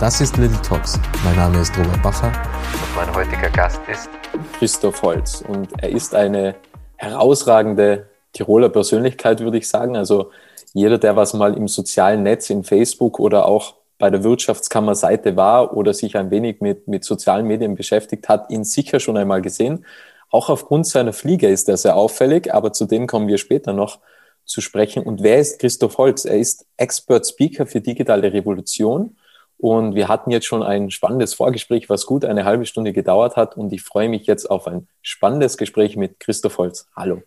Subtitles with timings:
[0.00, 0.98] Das ist Little Talks.
[1.24, 4.10] Mein Name ist Robert Bacher und mein heutiger Gast ist
[4.58, 5.44] Christoph Holz.
[5.46, 6.56] Und er ist eine
[6.96, 9.96] herausragende Tiroler Persönlichkeit, würde ich sagen.
[9.96, 10.32] Also
[10.72, 15.76] jeder, der was mal im sozialen Netz, in Facebook oder auch bei der Wirtschaftskammerseite war
[15.76, 19.86] oder sich ein wenig mit, mit sozialen Medien beschäftigt hat, ihn sicher schon einmal gesehen.
[20.28, 24.00] Auch aufgrund seiner Fliege ist er sehr auffällig, aber zu dem kommen wir später noch
[24.44, 25.04] zu sprechen.
[25.04, 26.24] Und wer ist Christoph Holz?
[26.24, 29.16] Er ist Expert Speaker für digitale Revolution
[29.64, 33.56] und wir hatten jetzt schon ein spannendes Vorgespräch, was gut eine halbe Stunde gedauert hat.
[33.56, 36.86] Und ich freue mich jetzt auf ein spannendes Gespräch mit Christoph Holz.
[36.94, 37.22] Hallo.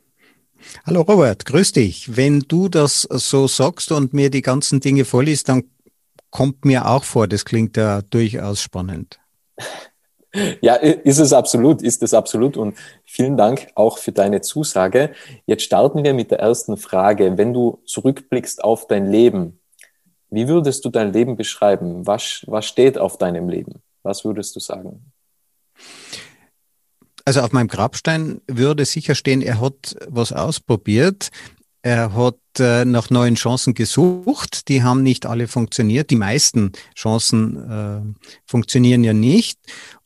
[0.85, 2.15] Hallo Robert, grüß dich.
[2.15, 5.63] Wenn du das so sagst und mir die ganzen Dinge vorliest, dann
[6.29, 9.19] kommt mir auch vor, das klingt ja durchaus spannend.
[10.61, 12.57] Ja, ist es absolut, ist es absolut.
[12.57, 15.13] Und vielen Dank auch für deine Zusage.
[15.47, 17.39] Jetzt starten wir mit der ersten Frage.
[17.39, 19.59] Wenn du zurückblickst auf dein Leben,
[20.29, 22.05] wie würdest du dein Leben beschreiben?
[22.05, 23.81] Was, was steht auf deinem Leben?
[24.03, 25.11] Was würdest du sagen?
[27.25, 31.29] Also auf meinem Grabstein würde sicher stehen, er hat was ausprobiert.
[31.81, 34.67] Er hat äh, nach neuen Chancen gesucht.
[34.67, 36.09] Die haben nicht alle funktioniert.
[36.09, 39.59] Die meisten Chancen äh, funktionieren ja nicht.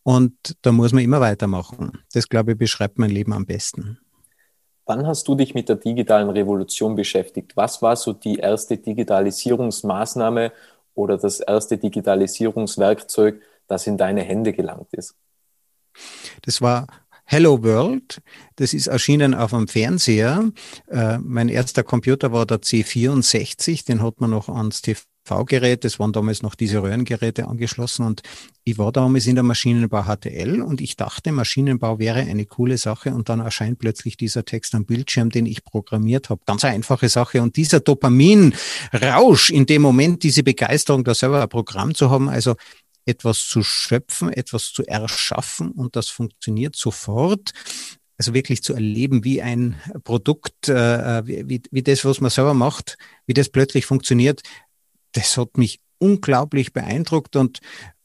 [0.03, 2.00] Und da muss man immer weitermachen.
[2.14, 4.00] Das, glaube ich, beschreibt mein Leben am besten.
[4.86, 7.56] Wann hast du dich mit der digitalen Revolution beschäftigt?
[7.56, 10.52] Was war so die erste Digitalisierungsmaßnahme
[10.96, 15.16] oder das erste Digitalisierungswerkzeug, das in deine Hände gelangt ist?
[16.41, 16.88] Das war
[17.25, 18.22] Hello World.
[18.58, 20.52] Das ist erschienen auf dem Fernseher.
[20.88, 25.97] Äh, mein erster Computer war der C64, den hat man noch ans TV V-Gerät, das
[25.97, 28.22] waren damals noch diese Röhrengeräte angeschlossen und
[28.66, 33.14] ich war damals in der Maschinenbau HTL und ich dachte, Maschinenbau wäre eine coole Sache
[33.14, 36.41] und dann erscheint plötzlich dieser Text am Bildschirm, den ich programmiert habe.
[36.46, 41.96] Ganz einfache Sache und dieser Dopaminrausch in dem Moment, diese Begeisterung, da selber ein Programm
[41.96, 42.56] zu haben, also
[43.06, 47.53] etwas zu schöpfen, etwas zu erschaffen und das funktioniert sofort
[48.18, 53.00] also wirklich zu erleben, wie ein Produkt, äh, wie, wie das, was man selber macht,
[53.25, 54.44] wie das plötzlich funktioniert,
[55.14, 57.60] das hat mich unglaublich beeindruckt und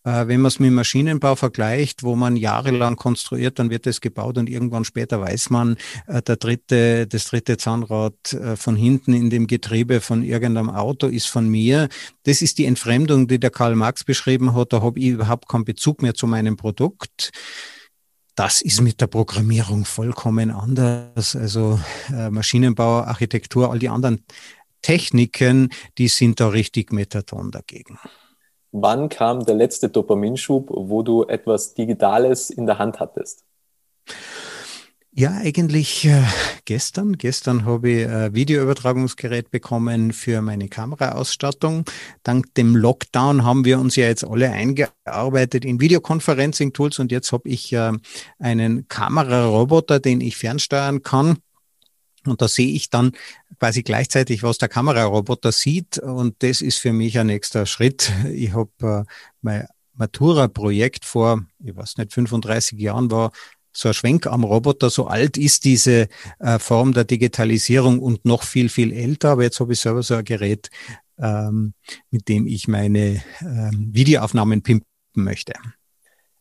[0.06, 4.38] äh, wenn man es mit Maschinenbau vergleicht, wo man jahrelang konstruiert, dann wird es gebaut
[4.38, 9.30] und irgendwann später weiß man, äh, der dritte, das dritte Zahnrad äh, von hinten in
[9.30, 11.88] dem Getriebe von irgendeinem Auto ist von mir.
[12.22, 14.72] Das ist die Entfremdung, die der Karl Marx beschrieben hat.
[14.72, 17.32] Da habe ich überhaupt keinen Bezug mehr zu meinem Produkt.
[18.36, 21.34] Das ist mit der Programmierung vollkommen anders.
[21.34, 21.80] Also
[22.30, 24.26] Maschinenbau, Architektur, all die anderen
[24.86, 27.98] Techniken, die sind da richtig Metaton dagegen.
[28.70, 33.42] Wann kam der letzte Dopaminschub, wo du etwas Digitales in der Hand hattest?
[35.10, 36.22] Ja, eigentlich äh,
[36.66, 37.14] gestern.
[37.14, 41.84] Gestern habe ich ein Videoübertragungsgerät bekommen für meine Kameraausstattung.
[42.22, 47.48] Dank dem Lockdown haben wir uns ja jetzt alle eingearbeitet in Videoconferencing-Tools und jetzt habe
[47.48, 47.90] ich äh,
[48.38, 51.38] einen Kameraroboter, den ich fernsteuern kann.
[52.26, 53.12] Und da sehe ich dann
[53.58, 55.98] quasi gleichzeitig, was der Kameraroboter sieht.
[55.98, 58.12] Und das ist für mich ein nächster Schritt.
[58.32, 59.04] Ich habe äh,
[59.40, 63.32] mein Matura-Projekt vor, ich weiß nicht, 35 Jahren war
[63.72, 64.90] so ein Schwenk am Roboter.
[64.90, 69.30] So alt ist diese äh, Form der Digitalisierung und noch viel, viel älter.
[69.30, 70.70] Aber jetzt habe ich selber so ein Gerät,
[71.18, 71.74] ähm,
[72.10, 75.54] mit dem ich meine ähm, Videoaufnahmen pimpen möchte.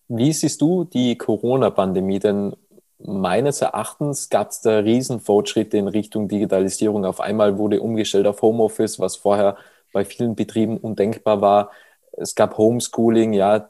[0.07, 2.19] Wie siehst du die Corona-Pandemie?
[2.19, 2.56] Denn
[3.00, 7.06] meines Erachtens gab es da Riesenfortschritte in Richtung Digitalisierung.
[7.06, 9.57] Auf einmal wurde umgestellt auf Homeoffice, was vorher
[9.92, 11.71] bei vielen Betrieben undenkbar war.
[12.13, 13.69] Es gab Homeschooling, ja,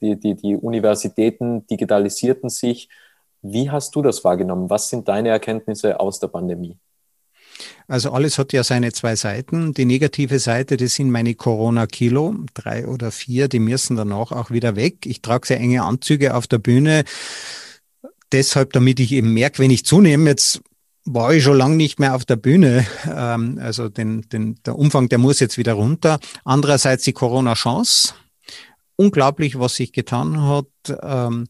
[0.00, 2.88] die, die, die Universitäten digitalisierten sich.
[3.42, 4.70] Wie hast du das wahrgenommen?
[4.70, 6.78] Was sind deine Erkenntnisse aus der Pandemie?
[7.86, 9.74] Also alles hat ja seine zwei Seiten.
[9.74, 14.76] Die negative Seite, das sind meine Corona-Kilo, drei oder vier, die müssen danach auch wieder
[14.76, 15.04] weg.
[15.04, 17.04] Ich trage sehr enge Anzüge auf der Bühne
[18.32, 20.62] deshalb, damit ich eben merke, wenn ich zunehme, jetzt
[21.04, 22.86] war ich schon lange nicht mehr auf der Bühne.
[23.06, 26.18] Ähm, also den, den, der Umfang, der muss jetzt wieder runter.
[26.44, 28.14] Andererseits die Corona-Chance.
[28.96, 30.66] Unglaublich, was sich getan hat.
[31.02, 31.48] Ähm,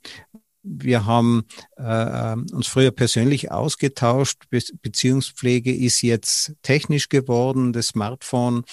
[0.63, 1.45] wir haben
[1.77, 4.45] äh, uns früher persönlich ausgetauscht.
[4.49, 7.73] Be Beziehungspflege ist jetzt technisch geworden.
[7.73, 8.65] Das Smartphone,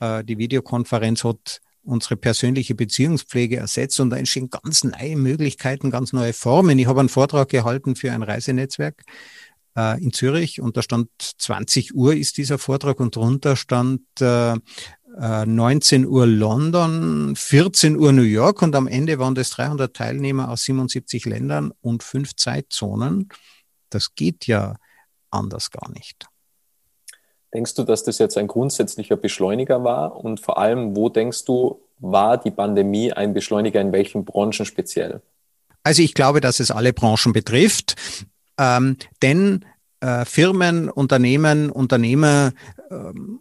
[0.00, 6.12] äh, die Videokonferenz hat unsere persönliche Beziehungspflege ersetzt und da entstehen ganz neue Möglichkeiten, ganz
[6.12, 6.78] neue Formen.
[6.78, 9.04] Ich habe einen Vortrag gehalten für ein Reisenetzwerk
[9.76, 11.08] äh, in Zürich und da stand
[11.38, 14.56] 20 Uhr ist dieser Vortrag und drunter stand äh,
[15.16, 20.50] 19 äh, Uhr London, 14 Uhr New York und am Ende waren das 300 Teilnehmer
[20.50, 23.28] aus 77 Ländern und fünf Zeitzonen.
[23.90, 24.76] Das geht ja
[25.30, 26.26] anders gar nicht.
[27.54, 30.16] Denkst du, dass das jetzt ein grundsätzlicher Beschleuniger war?
[30.16, 35.22] Und vor allem, wo denkst du, war die Pandemie ein Beschleuniger in welchen Branchen speziell?
[35.84, 37.94] Also ich glaube, dass es alle Branchen betrifft,
[38.58, 39.64] ähm, denn
[40.00, 42.52] äh, Firmen, Unternehmen, Unternehmer,
[42.90, 42.94] äh,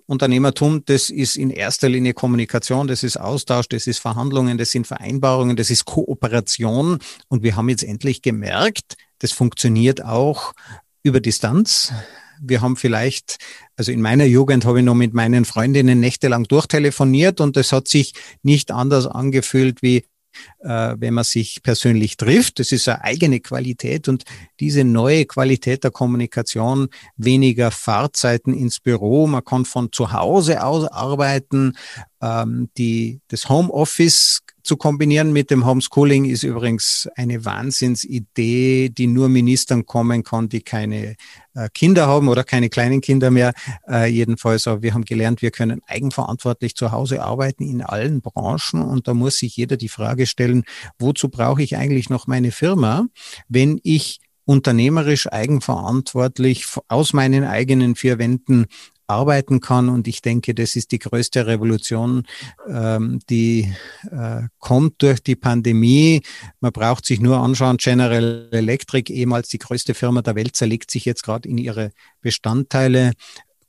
[0.06, 4.86] Unternehmertum, das ist in erster Linie Kommunikation, das ist Austausch, das ist Verhandlungen, das sind
[4.86, 7.00] Vereinbarungen, das ist Kooperation.
[7.30, 10.54] Und wir haben jetzt endlich gemerkt, das funktioniert auch
[11.02, 11.92] über Distanz
[12.42, 13.38] wir haben vielleicht,
[13.76, 17.88] also in meiner Jugend habe ich noch mit meinen Freundinnen nächtelang durchtelefoniert und es hat
[17.88, 20.04] sich nicht anders angefühlt wie
[20.60, 22.60] äh, wenn man sich persönlich trifft.
[22.60, 24.24] Das ist eine eigene Qualität und
[24.60, 30.88] diese neue Qualität der Kommunikation, weniger Fahrzeiten ins Büro, man kann von zu Hause aus
[30.88, 31.78] arbeiten,
[32.24, 39.28] ähm, die, das Homeoffice zu kombinieren mit dem Homeschooling ist übrigens eine Wahnsinnsidee, die nur
[39.28, 41.16] Ministern kommen kann, die keine
[41.54, 43.52] äh, Kinder haben oder keine kleinen Kinder mehr.
[43.90, 48.82] Äh, jedenfalls, aber wir haben gelernt, wir können eigenverantwortlich zu Hause arbeiten in allen Branchen
[48.82, 50.64] und da muss sich jeder die Frage stellen,
[50.98, 53.08] wozu brauche ich eigentlich noch meine Firma,
[53.50, 58.68] wenn ich unternehmerisch eigenverantwortlich aus meinen eigenen vier Wänden
[59.08, 59.90] arbeiten kann.
[59.90, 62.24] Und ich denke, das ist die größte Revolution,
[62.68, 63.74] ähm, die
[64.12, 66.22] äh, kommt durch die Pandemie.
[66.60, 71.06] Man braucht sich nur anschauen, General Electric, ehemals die größte Firma der Welt, zerlegt sich
[71.06, 71.92] jetzt gerade in ihre
[72.22, 73.14] Bestandteile.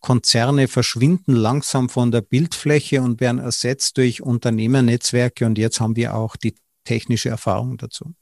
[0.00, 5.46] Konzerne verschwinden langsam von der Bildfläche und werden ersetzt durch Unternehmernetzwerke.
[5.46, 6.54] Und jetzt haben wir auch die
[6.84, 8.12] technische Erfahrung dazu.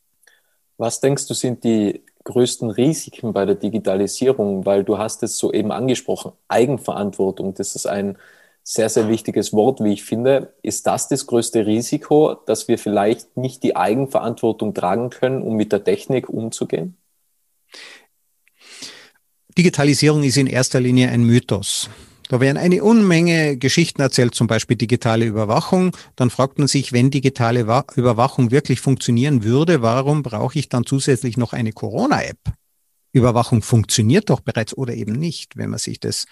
[0.79, 4.67] Was denkst du, sind die größten Risiken bei der Digitalisierung?
[4.67, 8.17] Weil du hast es soeben angesprochen, Eigenverantwortung, das ist ein
[8.65, 10.55] sehr, sehr wichtiges Wort, wie ich finde.
[10.63, 15.73] Ist das das größte Risiko, dass wir vielleicht nicht die Eigenverantwortung tragen können, um mit
[15.73, 16.97] der Technik umzugehen?
[19.59, 21.91] Digitalisierung ist in erster Linie ein Mythos.
[22.29, 25.97] Da werden eine Unmenge Geschichten erzählt, zum Beispiel digitale Überwachung.
[26.17, 31.37] Dann fragt man sich, wenn digitale Überwachung wirklich funktionieren würde, warum brauche ich dann zusätzlich
[31.37, 32.39] noch eine Corona-App?
[33.13, 36.25] Überwachung funktioniert doch bereits oder eben nicht, wenn man sich das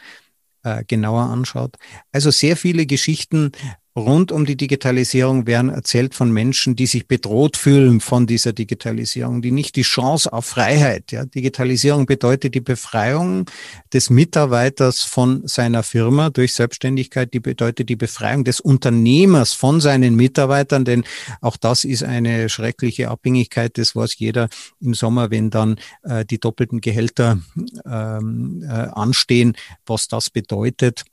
[0.63, 1.77] äh, genauer anschaut.
[2.13, 3.53] Also sehr viele Geschichten
[3.97, 9.43] rund um die Digitalisierung werden erzählt von Menschen, die sich bedroht fühlen von dieser Digitalisierung,
[9.43, 11.13] die nicht die Chance auf Freiheit.
[11.13, 13.47] Ja, Digitalisierung bedeutet die Befreiung
[13.93, 20.15] des Mitarbeiters von seiner Firma durch Selbstständigkeit, die bedeutet die Befreiung des Unternehmers von seinen
[20.15, 21.05] Mitarbeitern, denn
[21.41, 23.77] auch das ist eine schreckliche Abhängigkeit.
[23.77, 24.49] Das weiß jeder
[24.81, 27.41] im Sommer, wenn dann äh, die doppelten Gehälter
[27.85, 31.05] ähm, äh, anstehen, was das bedeutet.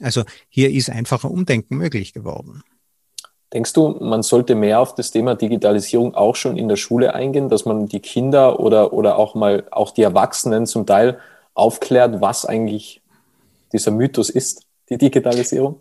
[0.00, 2.62] Also hier ist einfach ein Umdenken möglich geworden.
[3.52, 7.48] Denkst du, man sollte mehr auf das Thema Digitalisierung auch schon in der Schule eingehen,
[7.48, 11.18] dass man die Kinder oder, oder auch mal auch die Erwachsenen zum Teil
[11.54, 13.00] aufklärt, was eigentlich
[13.72, 15.80] dieser Mythos ist, die Digitalisierung?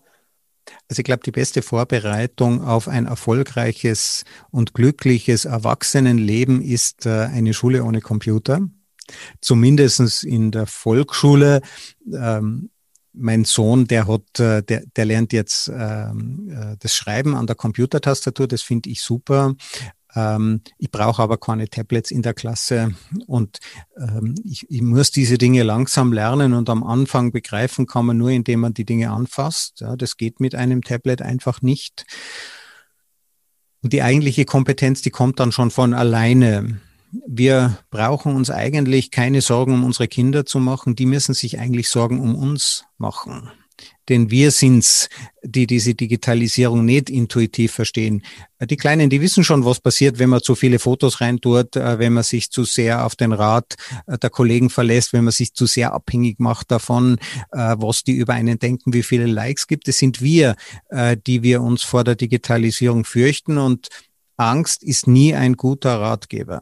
[0.90, 7.54] Also ich glaube, die beste Vorbereitung auf ein erfolgreiches und glückliches Erwachsenenleben ist äh, eine
[7.54, 8.62] Schule ohne Computer.
[9.42, 11.62] Zumindestens in der Volksschule.
[12.14, 12.70] Ähm,
[13.18, 17.56] mein Sohn, der hat, äh, der, der lernt jetzt ähm, äh, das Schreiben an der
[17.56, 19.56] Computertastatur, das finde ich super.
[20.16, 22.94] Ähm, ich brauche aber keine Tablets in der Klasse
[23.28, 23.60] und
[23.98, 28.32] ähm, ich, ich muss diese Dinge langsam lernen und am Anfang begreifen kann man nur,
[28.32, 29.82] indem man die Dinge anfasst.
[29.82, 32.06] Ja, das geht mit einem Tablet einfach nicht.
[33.84, 36.82] Und die eigentliche Kompetenz, die kommt dann schon von alleine
[37.26, 40.96] wir brauchen uns eigentlich keine Sorgen um unsere Kinder zu machen.
[40.96, 43.52] Die müssen sich eigentlich Sorgen um uns machen.
[44.10, 45.10] Denn wir sind's,
[45.44, 48.24] die diese Digitalisierung nicht intuitiv verstehen.
[48.62, 52.14] Die Kleinen, die wissen schon, was passiert, wenn man zu viele Fotos reintut, äh, wenn
[52.14, 53.76] man sich zu sehr auf den Rat
[54.08, 57.18] äh, der Kollegen verlässt, wenn man sich zu sehr abhängig macht davon,
[57.52, 59.88] äh, was die über einen denken, wie viele Likes gibt.
[59.88, 60.56] Es sind wir,
[61.28, 63.90] die wir uns vor der Digitalisierung fürchten und
[64.38, 66.62] Angst ist nie ein guter Ratgeber.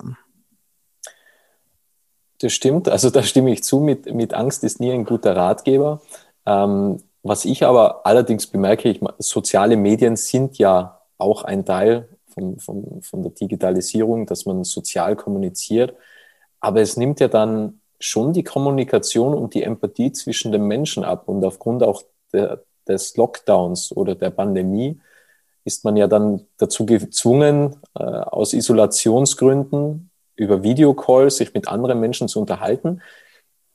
[2.45, 6.01] Das stimmt, also da stimme ich zu, mit, mit Angst ist nie ein guter Ratgeber.
[6.45, 12.59] Ähm, was ich aber allerdings bemerke, ich, soziale Medien sind ja auch ein Teil von,
[12.59, 15.95] von, von der Digitalisierung, dass man sozial kommuniziert.
[16.59, 21.27] Aber es nimmt ja dann schon die Kommunikation und die Empathie zwischen den Menschen ab.
[21.27, 25.01] Und aufgrund auch der, des Lockdowns oder der Pandemie
[25.63, 32.27] ist man ja dann dazu gezwungen, äh, aus Isolationsgründen über Videocalls sich mit anderen Menschen
[32.27, 33.01] zu unterhalten.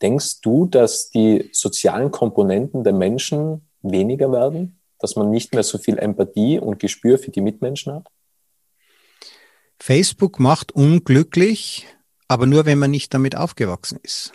[0.03, 4.81] Denkst du, dass die sozialen Komponenten der Menschen weniger werden?
[4.99, 8.07] Dass man nicht mehr so viel Empathie und Gespür für die Mitmenschen hat?
[9.79, 11.87] Facebook macht unglücklich,
[12.29, 14.33] aber nur wenn man nicht damit aufgewachsen ist.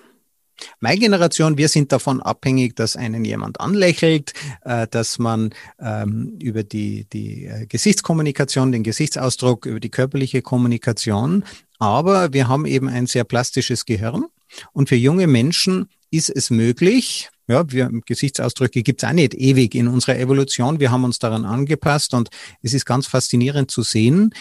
[0.80, 4.34] Meine Generation, wir sind davon abhängig, dass einen jemand anlächelt,
[4.64, 11.44] äh, dass man ähm, über die, die äh, Gesichtskommunikation, den Gesichtsausdruck, über die körperliche Kommunikation,
[11.80, 14.26] aber wir haben eben ein sehr plastisches Gehirn
[14.74, 19.88] und für junge Menschen ist es möglich, ja, wir, Gesichtsausdrücke gibt's auch nicht ewig in
[19.88, 20.80] unserer Evolution.
[20.80, 22.30] Wir haben uns daran angepasst und
[22.64, 24.34] es ist ganz faszinierend zu sehen,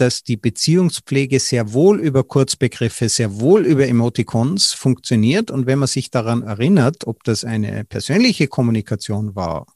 [0.00, 5.50] dass die Beziehungspflege sehr wohl über Kurzbegriffe, sehr wohl über Emoticons funktioniert.
[5.50, 9.66] Und wenn man sich daran erinnert, ob das eine persönliche Kommunikation war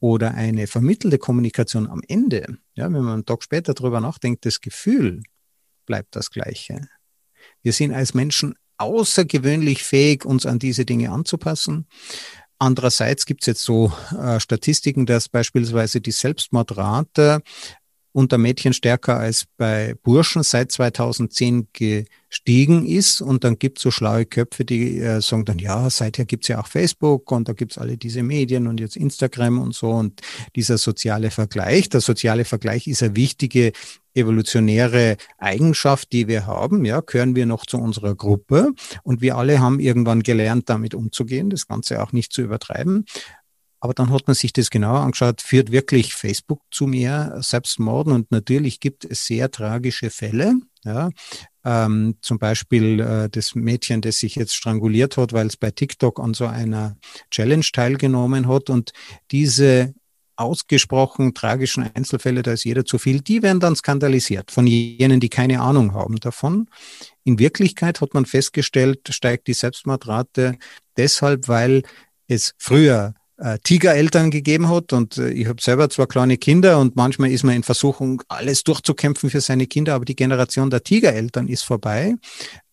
[0.00, 4.60] oder eine vermittelte Kommunikation am Ende, ja, wenn man einen Tag später drüber nachdenkt, das
[4.60, 5.22] Gefühl
[5.86, 6.88] bleibt das gleiche.
[7.62, 11.86] Wir sind als Menschen außergewöhnlich fähig, uns an diese Dinge anzupassen.
[12.60, 17.40] Andererseits gibt es jetzt so äh, Statistiken, dass beispielsweise die Selbstmordrate
[18.12, 23.20] unter Mädchen stärker als bei Burschen seit 2010 gestiegen ist.
[23.20, 26.48] Und dann gibt es so schlaue Köpfe, die äh, sagen dann, ja, seither gibt es
[26.48, 29.90] ja auch Facebook und da gibt es alle diese Medien und jetzt Instagram und so
[29.90, 30.20] und
[30.56, 31.88] dieser soziale Vergleich.
[31.88, 33.72] Der soziale Vergleich ist eine wichtige
[34.14, 36.84] evolutionäre Eigenschaft, die wir haben.
[36.84, 38.72] Ja, gehören wir noch zu unserer Gruppe
[39.02, 43.04] und wir alle haben irgendwann gelernt, damit umzugehen, das Ganze auch nicht zu übertreiben.
[43.80, 48.30] Aber dann hat man sich das genauer angeschaut, führt wirklich Facebook zu mehr Selbstmorden und
[48.30, 50.54] natürlich gibt es sehr tragische Fälle.
[50.84, 51.10] Ja,
[51.64, 56.18] ähm, zum Beispiel äh, das Mädchen, das sich jetzt stranguliert hat, weil es bei TikTok
[56.20, 56.96] an so einer
[57.30, 58.70] Challenge teilgenommen hat.
[58.70, 58.92] Und
[59.30, 59.92] diese
[60.36, 65.28] ausgesprochen tragischen Einzelfälle, da ist jeder zu viel, die werden dann skandalisiert von jenen, die
[65.28, 66.70] keine Ahnung haben davon.
[67.24, 70.56] In Wirklichkeit hat man festgestellt, steigt die Selbstmordrate
[70.96, 71.82] deshalb, weil
[72.28, 74.92] es früher äh, Tigereltern gegeben hat.
[74.92, 78.64] Und äh, ich habe selber zwar kleine Kinder und manchmal ist man in Versuchung, alles
[78.64, 82.16] durchzukämpfen für seine Kinder, aber die Generation der Tigereltern ist vorbei.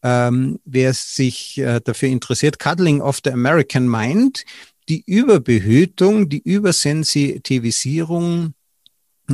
[0.04, 4.44] Ähm, wer sich äh, dafür interessiert, Cuddling of the American Mind,
[4.90, 8.54] die Überbehütung, die Übersensitivisierung,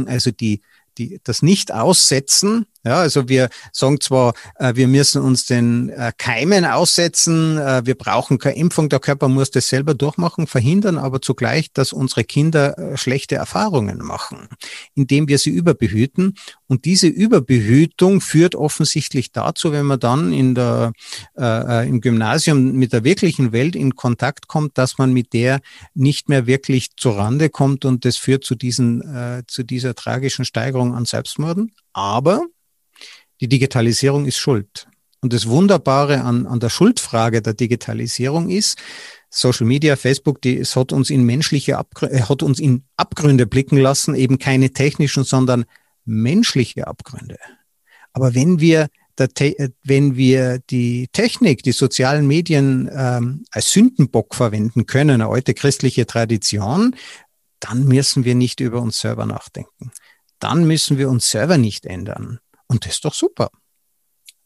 [0.05, 0.61] also die
[0.97, 2.65] die, das Nicht-Aussetzen.
[2.83, 7.93] Ja, also wir sagen zwar, äh, wir müssen uns den äh, Keimen aussetzen, äh, wir
[7.93, 12.75] brauchen keine Impfung, der Körper muss das selber durchmachen, verhindern aber zugleich, dass unsere Kinder
[12.95, 14.47] schlechte Erfahrungen machen,
[14.95, 16.35] indem wir sie überbehüten.
[16.67, 20.93] Und diese Überbehütung führt offensichtlich dazu, wenn man dann in der,
[21.37, 25.59] äh, im Gymnasium mit der wirklichen Welt in Kontakt kommt, dass man mit der
[25.93, 30.95] nicht mehr wirklich zurande kommt und das führt zu diesen, äh, zu dieser tragischen Steigerung
[30.95, 31.73] an Selbstmorden.
[31.93, 32.45] Aber
[33.41, 34.87] die Digitalisierung ist schuld.
[35.21, 38.77] Und das Wunderbare an, an der Schuldfrage der Digitalisierung ist,
[39.29, 43.47] Social Media, Facebook, die, es hat uns in menschliche Abgründe, äh, hat uns in Abgründe
[43.47, 45.65] blicken lassen, eben keine technischen, sondern
[46.05, 47.37] menschliche Abgründe.
[48.13, 54.35] Aber wenn wir, der, äh, wenn wir die Technik, die sozialen Medien ähm, als Sündenbock
[54.35, 56.95] verwenden können, eine alte christliche Tradition,
[57.59, 59.91] dann müssen wir nicht über uns selber nachdenken
[60.41, 62.39] dann müssen wir uns selber nicht ändern.
[62.71, 63.49] Und das ist doch super.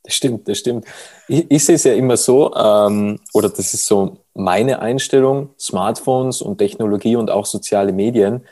[0.04, 0.86] Das stimmt, das stimmt.
[1.28, 6.42] Ich, ich sehe es ja immer so, ähm, oder das ist so meine Einstellung, Smartphones
[6.42, 8.46] und Technologie und auch soziale Medien,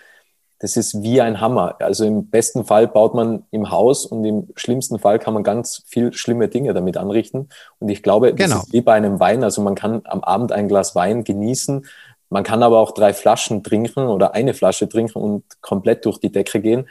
[0.60, 1.76] das ist wie ein Hammer.
[1.80, 5.84] Also im besten Fall baut man im Haus und im schlimmsten Fall kann man ganz
[5.88, 7.50] viel schlimme Dinge damit anrichten.
[7.80, 8.62] Und ich glaube, das genau.
[8.62, 9.44] ist wie bei einem Wein.
[9.44, 11.86] Also man kann am Abend ein Glas Wein genießen,
[12.34, 16.32] man kann aber auch drei Flaschen trinken oder eine Flasche trinken und komplett durch die
[16.32, 16.90] Decke gehen.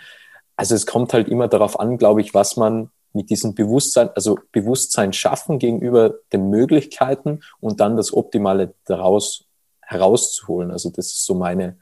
[0.63, 4.39] Also es kommt halt immer darauf an, glaube ich, was man mit diesem Bewusstsein, also
[4.53, 9.45] Bewusstsein schaffen gegenüber den Möglichkeiten und dann das Optimale daraus
[9.81, 10.71] herauszuholen.
[10.71, 11.79] Also das ist so meine,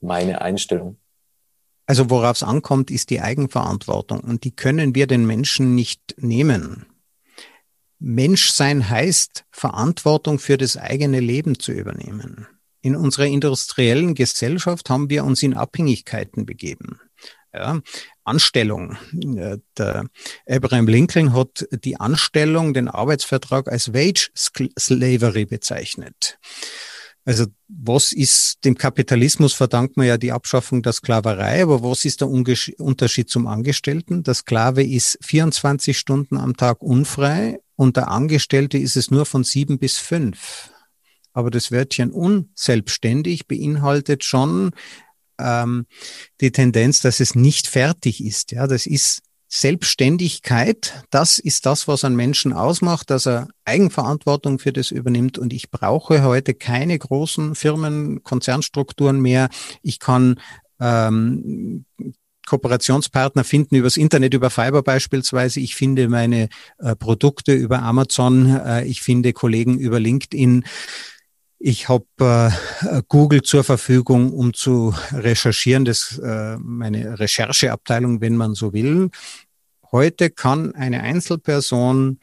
[0.00, 0.96] meine Einstellung.
[1.86, 6.86] Also worauf es ankommt, ist die Eigenverantwortung und die können wir den Menschen nicht nehmen.
[8.00, 12.48] Menschsein heißt, Verantwortung für das eigene Leben zu übernehmen.
[12.80, 16.98] In unserer industriellen Gesellschaft haben wir uns in Abhängigkeiten begeben.
[17.54, 17.80] Ja,
[18.26, 18.96] Anstellung.
[19.36, 20.06] Äh, der
[20.48, 26.38] Abraham Lincoln hat die Anstellung, den Arbeitsvertrag als Wage Slavery bezeichnet.
[27.26, 32.20] Also was ist dem Kapitalismus verdankt man ja die Abschaffung der Sklaverei, aber was ist
[32.20, 34.22] der Unterschied zum Angestellten?
[34.22, 39.42] Der Sklave ist 24 Stunden am Tag unfrei und der Angestellte ist es nur von
[39.42, 40.70] sieben bis fünf.
[41.32, 44.70] Aber das Wörtchen unselbstständig beinhaltet schon
[45.38, 45.86] ähm,
[46.40, 48.52] die Tendenz, dass es nicht fertig ist.
[48.52, 54.72] Ja, das ist Selbstständigkeit, das ist das, was einen Menschen ausmacht, dass er Eigenverantwortung für
[54.72, 55.38] das übernimmt.
[55.38, 59.48] Und ich brauche heute keine großen Firmen, Konzernstrukturen mehr.
[59.82, 60.40] Ich kann
[60.80, 61.84] ähm,
[62.46, 65.60] Kooperationspartner finden übers Internet, über Fiber beispielsweise.
[65.60, 68.56] Ich finde meine äh, Produkte über Amazon.
[68.56, 70.64] Äh, ich finde Kollegen über LinkedIn.
[71.58, 78.54] Ich habe äh, Google zur Verfügung, um zu recherchieren, das äh, meine Rechercheabteilung, wenn man
[78.54, 79.10] so will.
[79.90, 82.18] Heute kann eine Einzelperson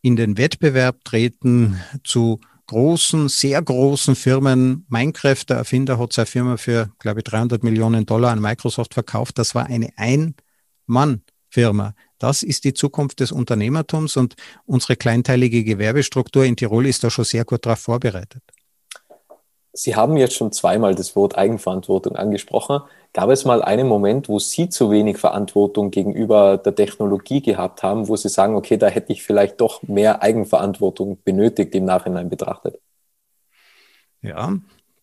[0.00, 4.86] in den Wettbewerb treten zu großen, sehr großen Firmen.
[4.88, 9.38] Minecraft, der Erfinder, hat seine Firma für, glaube ich, 300 Millionen Dollar an Microsoft verkauft.
[9.38, 11.94] Das war eine Ein-Mann-Firma.
[12.20, 14.36] Das ist die Zukunft des Unternehmertums und
[14.66, 18.42] unsere kleinteilige Gewerbestruktur in Tirol ist da schon sehr gut darauf vorbereitet.
[19.72, 22.80] Sie haben jetzt schon zweimal das Wort Eigenverantwortung angesprochen.
[23.14, 28.06] Gab es mal einen Moment, wo Sie zu wenig Verantwortung gegenüber der Technologie gehabt haben,
[28.06, 32.78] wo Sie sagen, okay, da hätte ich vielleicht doch mehr Eigenverantwortung benötigt im Nachhinein betrachtet?
[34.20, 34.54] Ja,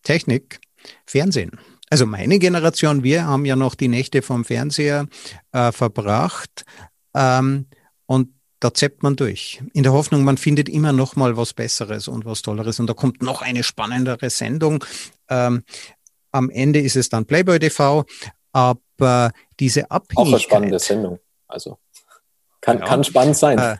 [0.04, 0.60] Technik,
[1.04, 1.58] Fernsehen.
[1.90, 5.08] Also meine Generation, wir haben ja noch die Nächte vom Fernseher
[5.52, 6.64] äh, verbracht
[7.18, 7.66] ähm,
[8.06, 9.62] und da zappt man durch.
[9.72, 12.80] In der Hoffnung, man findet immer noch mal was Besseres und was Tolleres.
[12.80, 14.84] Und da kommt noch eine spannendere Sendung.
[15.28, 15.64] Ähm,
[16.32, 18.04] am Ende ist es dann Playboy TV,
[18.52, 20.18] aber diese Abhängigkeit.
[20.18, 21.18] Auch eine spannende Sendung.
[21.46, 21.78] Also
[22.60, 23.58] kann, ja, kann spannend sein.
[23.58, 23.76] Äh,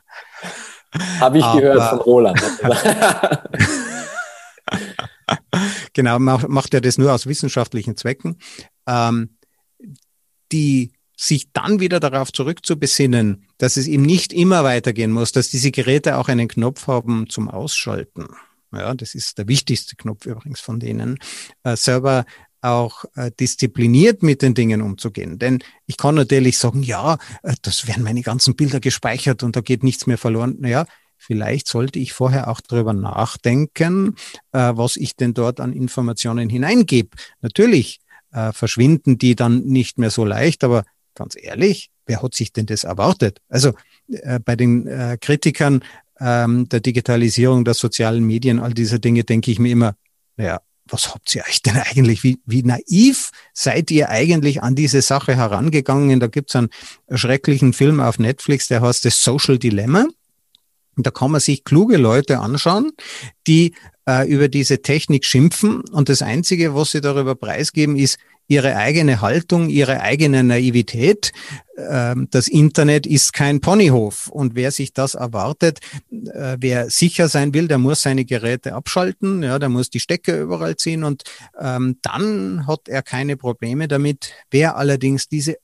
[1.21, 2.43] Habe ich aber, gehört von Roland.
[5.93, 8.39] genau, macht er das nur aus wissenschaftlichen Zwecken.
[8.87, 9.37] Ähm,
[10.53, 15.73] die sich dann wieder darauf zurückzubesinnen, dass es eben nicht immer weitergehen muss, dass diese
[15.73, 18.29] Geräte auch einen Knopf haben zum Ausschalten.
[18.73, 21.19] Ja, das ist der wichtigste Knopf übrigens von denen,
[21.65, 22.25] äh, selber
[22.61, 25.39] auch äh, diszipliniert mit den Dingen umzugehen.
[25.39, 29.61] Denn ich kann natürlich sagen, ja, äh, das werden meine ganzen Bilder gespeichert und da
[29.61, 30.57] geht nichts mehr verloren.
[30.61, 34.15] Naja, vielleicht sollte ich vorher auch darüber nachdenken,
[34.53, 37.17] äh, was ich denn dort an Informationen hineingebe.
[37.41, 38.01] Natürlich
[38.33, 40.85] äh, verschwinden die dann nicht mehr so leicht, aber
[41.19, 43.41] ganz ehrlich, wer hat sich denn das erwartet?
[43.49, 43.75] Also
[44.09, 45.85] äh, bei den äh, Kritikern
[46.21, 49.97] ähm, der Digitalisierung, der sozialen Medien, all diese Dinge, denke ich mir immer,
[50.37, 55.03] naja, was habt ihr euch denn eigentlich, wie, wie naiv seid ihr eigentlich an diese
[55.03, 56.21] Sache herangegangen?
[56.21, 56.71] Da gibt's einen
[57.13, 60.07] schrecklichen Film auf Netflix, der heißt das Social Dilemma.
[60.97, 62.93] Da kann man sich kluge Leute anschauen,
[63.47, 63.75] die
[64.09, 65.83] äh, über diese Technik schimpfen.
[65.83, 71.33] Und das Einzige, was sie darüber preisgeben, ist, ihre eigene Haltung, ihre eigene Naivität.
[71.77, 74.29] Ähm, das Internet ist kein Ponyhof.
[74.29, 75.81] Und wer sich das erwartet,
[76.11, 80.41] äh, wer sicher sein will, der muss seine Geräte abschalten, ja, der muss die Stecker
[80.41, 81.23] überall ziehen und
[81.61, 84.33] ähm, dann hat er keine Probleme damit.
[84.51, 85.57] Wer allerdings diese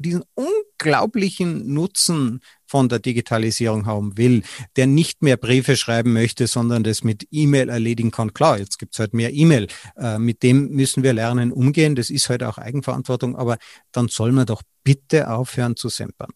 [0.00, 4.42] diesen unglaublichen Nutzen von der Digitalisierung haben will,
[4.76, 8.34] der nicht mehr Briefe schreiben möchte, sondern das mit E-Mail erledigen kann.
[8.34, 9.66] Klar, jetzt gibt's halt mehr E-Mail.
[9.96, 11.96] Äh, mit dem müssen wir lernen, umgehen.
[11.96, 13.56] Das ist halt auch Eigenverantwortung, aber
[13.90, 16.30] dann soll man doch bitte aufhören zu sempern.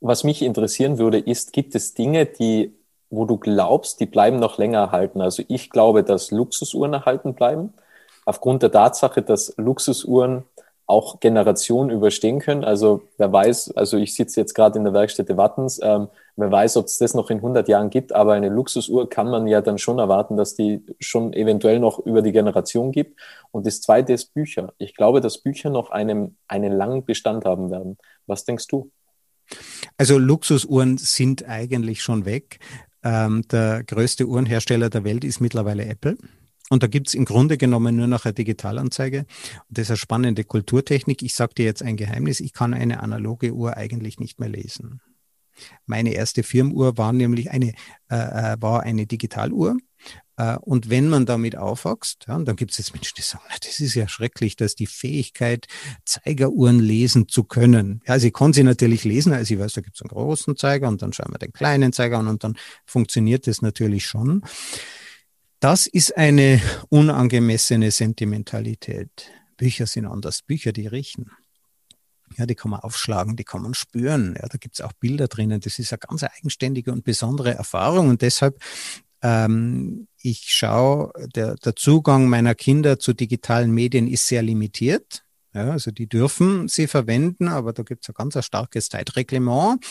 [0.00, 2.74] Was mich interessieren würde, ist, gibt es Dinge, die,
[3.10, 5.20] wo du glaubst, die bleiben noch länger erhalten?
[5.20, 7.72] Also ich glaube, dass Luxusuhren erhalten bleiben,
[8.24, 10.44] aufgrund der Tatsache, dass Luxusuhren
[10.86, 12.62] auch Generationen überstehen können.
[12.62, 16.76] Also wer weiß, also ich sitze jetzt gerade in der Werkstätte Wattens, ähm, wer weiß,
[16.76, 19.78] ob es das noch in 100 Jahren gibt, aber eine Luxusuhr kann man ja dann
[19.78, 23.18] schon erwarten, dass die schon eventuell noch über die Generation gibt.
[23.50, 24.74] Und das Zweite ist Bücher.
[24.78, 27.98] Ich glaube, dass Bücher noch einem, einen langen Bestand haben werden.
[28.26, 28.90] Was denkst du?
[29.98, 32.58] Also Luxusuhren sind eigentlich schon weg.
[33.02, 36.16] Ähm, der größte Uhrenhersteller der Welt ist mittlerweile Apple.
[36.68, 39.20] Und da gibt's im Grunde genommen nur noch eine Digitalanzeige.
[39.20, 41.22] Und das ist eine spannende Kulturtechnik.
[41.22, 45.00] Ich sage dir jetzt ein Geheimnis, ich kann eine analoge Uhr eigentlich nicht mehr lesen.
[45.86, 47.72] Meine erste Firmenuhr war nämlich eine,
[48.10, 49.76] äh, äh war eine Digitaluhr.
[50.36, 53.56] Äh, und wenn man damit aufwächst, ja, dann gibt es jetzt Menschen, die sagen, na,
[53.60, 55.66] das ist ja schrecklich, dass die Fähigkeit,
[56.04, 58.02] Zeigeruhren lesen zu können.
[58.06, 60.88] Ja, sie kann sie natürlich lesen, also ich weiß, da gibt es einen großen Zeiger
[60.88, 64.42] und dann schauen wir den kleinen Zeiger an und dann funktioniert das natürlich schon.
[65.60, 69.30] Das ist eine unangemessene Sentimentalität.
[69.56, 70.42] Bücher sind anders.
[70.42, 71.30] Bücher, die riechen.
[72.36, 74.36] Ja, die kann man aufschlagen, die kann man spüren.
[74.38, 75.60] Ja, da gibt es auch Bilder drinnen.
[75.60, 78.08] Das ist eine ganz eigenständige und besondere Erfahrung.
[78.08, 78.60] Und deshalb,
[79.22, 85.24] ähm, ich schaue, der, der Zugang meiner Kinder zu digitalen Medien ist sehr limitiert.
[85.54, 89.82] Ja, also die dürfen sie verwenden, aber da gibt es ein ganz ein starkes Zeitreglement.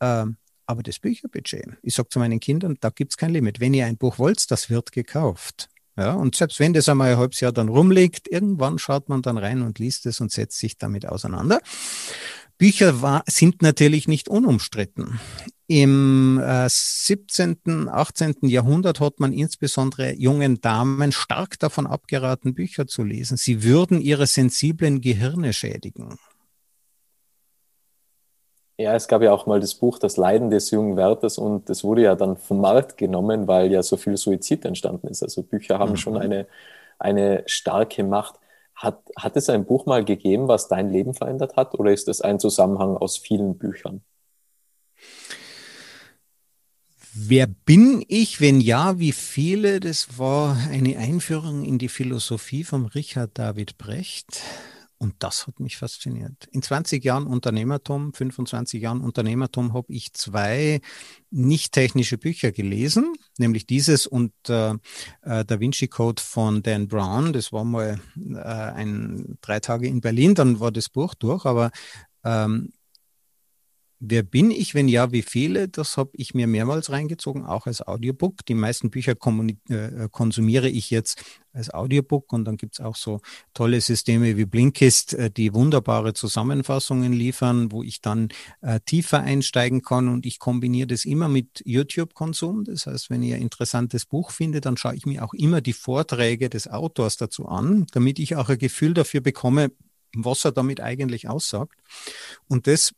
[0.00, 3.60] Ähm, aber das Bücherbudget, ich sage zu meinen Kindern, da gibt es kein Limit.
[3.60, 5.68] Wenn ihr ein Buch wollt, das wird gekauft.
[5.96, 9.38] Ja, und selbst wenn das einmal ein halbes Jahr dann rumliegt, irgendwann schaut man dann
[9.38, 11.60] rein und liest es und setzt sich damit auseinander.
[12.58, 15.20] Bücher war, sind natürlich nicht unumstritten.
[15.68, 18.34] Im äh, 17., 18.
[18.42, 23.36] Jahrhundert hat man insbesondere jungen Damen stark davon abgeraten, Bücher zu lesen.
[23.36, 26.18] Sie würden ihre sensiblen Gehirne schädigen.
[28.78, 31.82] Ja, es gab ja auch mal das Buch Das Leiden des jungen Werthers und das
[31.82, 35.22] wurde ja dann vom Markt genommen, weil ja so viel Suizid entstanden ist.
[35.22, 35.96] Also Bücher haben mhm.
[35.96, 36.46] schon eine,
[36.98, 38.34] eine starke Macht.
[38.74, 42.20] Hat, hat es ein Buch mal gegeben, was dein Leben verändert hat oder ist es
[42.20, 44.02] ein Zusammenhang aus vielen Büchern?
[47.14, 48.42] Wer bin ich?
[48.42, 49.80] Wenn ja, wie viele?
[49.80, 54.42] Das war eine Einführung in die Philosophie von Richard David Brecht.
[54.98, 56.46] Und das hat mich fasziniert.
[56.52, 60.80] In 20 Jahren Unternehmertum, 25 Jahren Unternehmertum habe ich zwei
[61.30, 64.70] nicht technische Bücher gelesen, nämlich dieses und äh,
[65.22, 67.34] äh, Da Vinci Code von Dan Brown.
[67.34, 71.70] Das war mal äh, ein drei Tage in Berlin, dann war das Buch durch, aber
[72.24, 72.72] ähm,
[73.98, 74.74] Wer bin ich?
[74.74, 75.68] Wenn ja, wie viele?
[75.68, 78.44] Das habe ich mir mehrmals reingezogen, auch als Audiobook.
[78.44, 81.22] Die meisten Bücher äh, konsumiere ich jetzt
[81.54, 83.20] als Audiobook und dann gibt es auch so
[83.54, 88.28] tolle Systeme wie Blinkist, äh, die wunderbare Zusammenfassungen liefern, wo ich dann
[88.60, 92.64] äh, tiefer einsteigen kann und ich kombiniere das immer mit YouTube-Konsum.
[92.64, 95.72] Das heißt, wenn ich ein interessantes Buch finde, dann schaue ich mir auch immer die
[95.72, 99.72] Vorträge des Autors dazu an, damit ich auch ein Gefühl dafür bekomme,
[100.14, 101.78] was er damit eigentlich aussagt.
[102.48, 102.92] Und das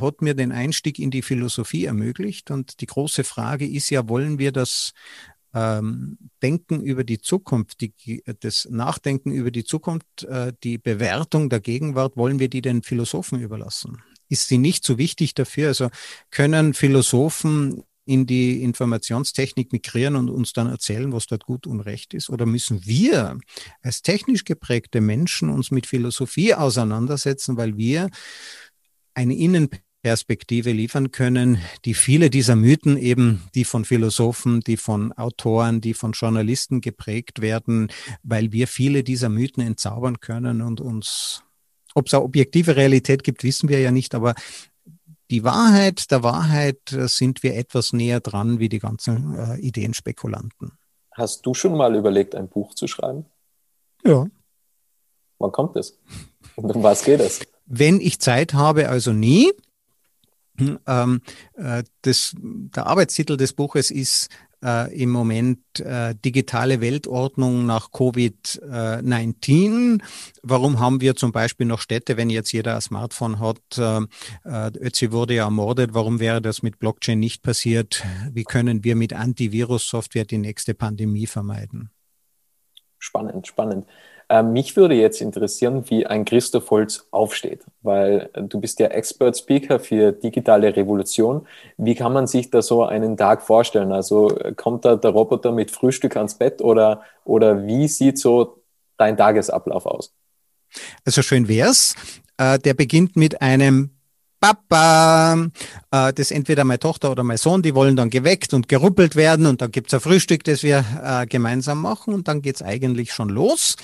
[0.00, 2.50] hat mir den Einstieg in die Philosophie ermöglicht.
[2.50, 4.92] Und die große Frage ist ja, wollen wir das
[5.54, 11.60] ähm, Denken über die Zukunft, die, das Nachdenken über die Zukunft, äh, die Bewertung der
[11.60, 14.02] Gegenwart, wollen wir die den Philosophen überlassen?
[14.28, 15.68] Ist sie nicht so wichtig dafür?
[15.68, 15.90] Also
[16.30, 22.12] können Philosophen in die Informationstechnik migrieren und uns dann erzählen, was dort gut und recht
[22.14, 22.28] ist?
[22.28, 23.38] Oder müssen wir
[23.80, 28.10] als technisch geprägte Menschen uns mit Philosophie auseinandersetzen, weil wir
[29.14, 29.34] eine
[30.04, 35.94] Innenperspektive liefern können, die viele dieser Mythen eben, die von Philosophen, die von Autoren, die
[35.94, 37.90] von Journalisten geprägt werden,
[38.22, 41.42] weil wir viele dieser Mythen entzaubern können und uns,
[41.94, 44.34] ob es eine objektive Realität gibt, wissen wir ja nicht, aber
[45.30, 50.72] die Wahrheit, der Wahrheit sind wir etwas näher dran wie die ganzen äh, Ideenspekulanten.
[51.12, 53.24] Hast du schon mal überlegt, ein Buch zu schreiben?
[54.04, 54.26] Ja.
[55.38, 55.98] Wann kommt es?
[56.56, 57.40] Und um was geht es?
[57.64, 59.50] Wenn ich Zeit habe, also nie.
[60.86, 61.20] Ähm,
[61.54, 64.28] äh, das, der Arbeitstitel des Buches ist
[64.64, 70.00] äh, im Moment äh, digitale Weltordnung nach Covid-19.
[70.42, 73.58] Warum haben wir zum Beispiel noch Städte, wenn jetzt jeder ein Smartphone hat?
[73.76, 74.02] Äh,
[74.44, 75.92] äh, Ötzi wurde ja ermordet.
[75.92, 78.02] Warum wäre das mit Blockchain nicht passiert?
[78.32, 81.90] Wie können wir mit Antivirus-Software die nächste Pandemie vermeiden?
[82.98, 83.86] Spannend, spannend.
[84.28, 89.36] Ähm, mich würde jetzt interessieren, wie ein Christoph Holz aufsteht, weil du bist ja Expert
[89.36, 91.46] Speaker für digitale Revolution.
[91.76, 93.92] Wie kann man sich da so einen Tag vorstellen?
[93.92, 98.62] Also kommt da der Roboter mit Frühstück ans Bett oder, oder wie sieht so
[98.96, 100.12] dein Tagesablauf aus?
[101.04, 101.94] Also schön wär's.
[102.36, 103.90] Äh, der beginnt mit einem
[104.44, 105.48] Papa,
[105.90, 109.46] äh, das entweder meine Tochter oder mein Sohn, die wollen dann geweckt und geruppelt werden
[109.46, 113.30] und dann gibt's ein Frühstück, das wir äh, gemeinsam machen und dann geht's eigentlich schon
[113.30, 113.76] los.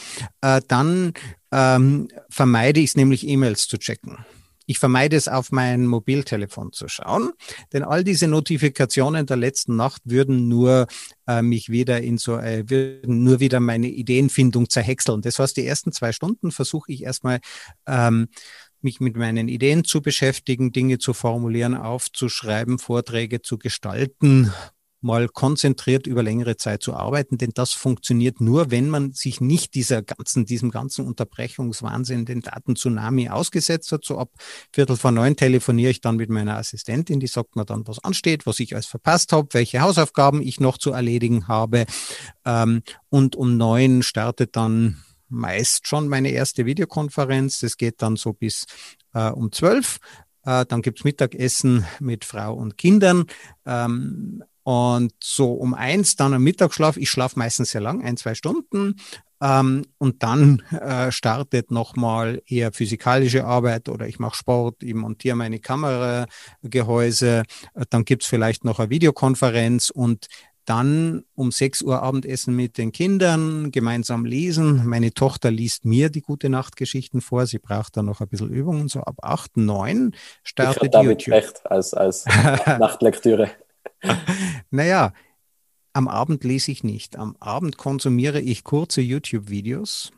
[0.42, 1.14] Äh, dann
[1.51, 4.18] ähm, vermeide ich es nämlich, E-Mails zu checken.
[4.66, 7.31] Ich vermeide es, auf mein Mobiltelefon zu schauen,
[7.73, 10.88] denn all diese Notifikationen der letzten Nacht würden nur
[11.27, 15.23] äh, mich wieder in so, äh, würden nur wieder meine Ideenfindung zerhäckseln.
[15.23, 17.40] Das heißt, die ersten zwei Stunden versuche ich erstmal
[17.87, 18.29] ähm,
[18.84, 24.52] mich mit meinen Ideen zu beschäftigen, Dinge zu formulieren, aufzuschreiben, Vorträge zu gestalten,
[25.00, 29.74] mal konzentriert über längere Zeit zu arbeiten, denn das funktioniert nur, wenn man sich nicht
[29.74, 34.04] dieser ganzen, diesem ganzen Unterbrechungswahnsinn, den Daten-Tsunami ausgesetzt hat.
[34.04, 34.30] So ab
[34.72, 38.46] Viertel vor neun telefoniere ich dann mit meiner Assistentin, die sagt mir dann, was ansteht,
[38.46, 41.86] was ich alles verpasst habe, welche Hausaufgaben ich noch zu erledigen habe.
[42.44, 47.60] Ähm, und um neun startet dann meist schon meine erste Videokonferenz.
[47.60, 48.66] Das geht dann so bis
[49.14, 49.98] äh, um zwölf.
[50.44, 53.26] Äh, dann gibt's Mittagessen mit Frau und Kindern.
[53.66, 56.96] Ähm, und so um eins dann am Mittagsschlaf.
[56.96, 58.96] Ich schlafe meistens sehr lang, ein, zwei Stunden.
[59.42, 65.34] Ähm, und dann äh, startet nochmal eher physikalische Arbeit oder ich mache Sport, ich montiere
[65.34, 70.26] meine Kameragehäuse, äh, dann gibt's vielleicht noch eine Videokonferenz und
[70.64, 74.87] dann um 6 Uhr Abendessen mit den Kindern, gemeinsam lesen.
[74.87, 77.46] Meine Tochter liest mir die gute Nachtgeschichten vor.
[77.46, 79.01] Sie braucht dann noch ein bisschen Übung und so.
[79.01, 81.35] Ab 8, 9 startet ich damit YouTube.
[81.35, 82.27] recht als, als
[82.66, 83.51] Nachtlektüre.
[84.70, 85.12] naja,
[85.92, 87.16] am Abend lese ich nicht.
[87.16, 90.12] Am Abend konsumiere ich kurze YouTube-Videos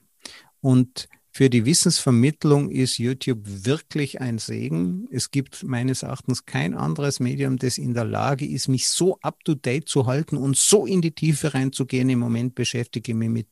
[0.60, 5.08] und für die Wissensvermittlung ist YouTube wirklich ein Segen.
[5.10, 9.88] Es gibt meines Erachtens kein anderes Medium, das in der Lage ist, mich so up-to-date
[9.88, 12.10] zu halten und so in die Tiefe reinzugehen.
[12.10, 13.48] Im Moment beschäftige ich mich mit,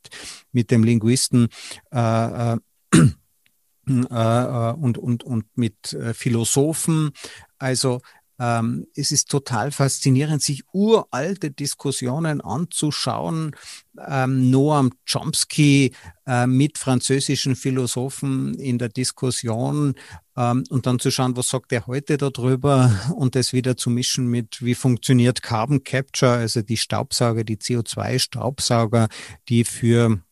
[0.53, 1.49] mit dem Linguisten
[1.91, 2.59] äh, äh,
[3.89, 7.13] äh und, und, und mit äh, Philosophen.
[7.59, 8.03] Also
[8.41, 13.55] ähm, es ist total faszinierend, sich uralte Diskussionen anzuschauen.
[14.09, 15.93] Ähm, Noam Chomsky
[16.27, 19.95] äh, mit französischen Philosophen in der Diskussion
[20.39, 24.27] ähm, und dann zu schauen, was sagt er heute darüber und das wieder zu mischen
[24.27, 29.09] mit, wie funktioniert Carbon Capture, also die Staubsauger, die CO2-Staubsauger,
[29.51, 30.23] die für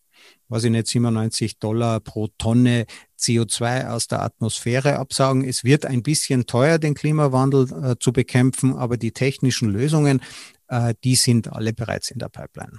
[0.48, 2.86] weiß ich nicht, 97 Dollar pro Tonne
[3.18, 5.44] CO2 aus der Atmosphäre absaugen.
[5.44, 10.22] Es wird ein bisschen teuer, den Klimawandel äh, zu bekämpfen, aber die technischen Lösungen,
[10.68, 12.78] äh, die sind alle bereits in der Pipeline.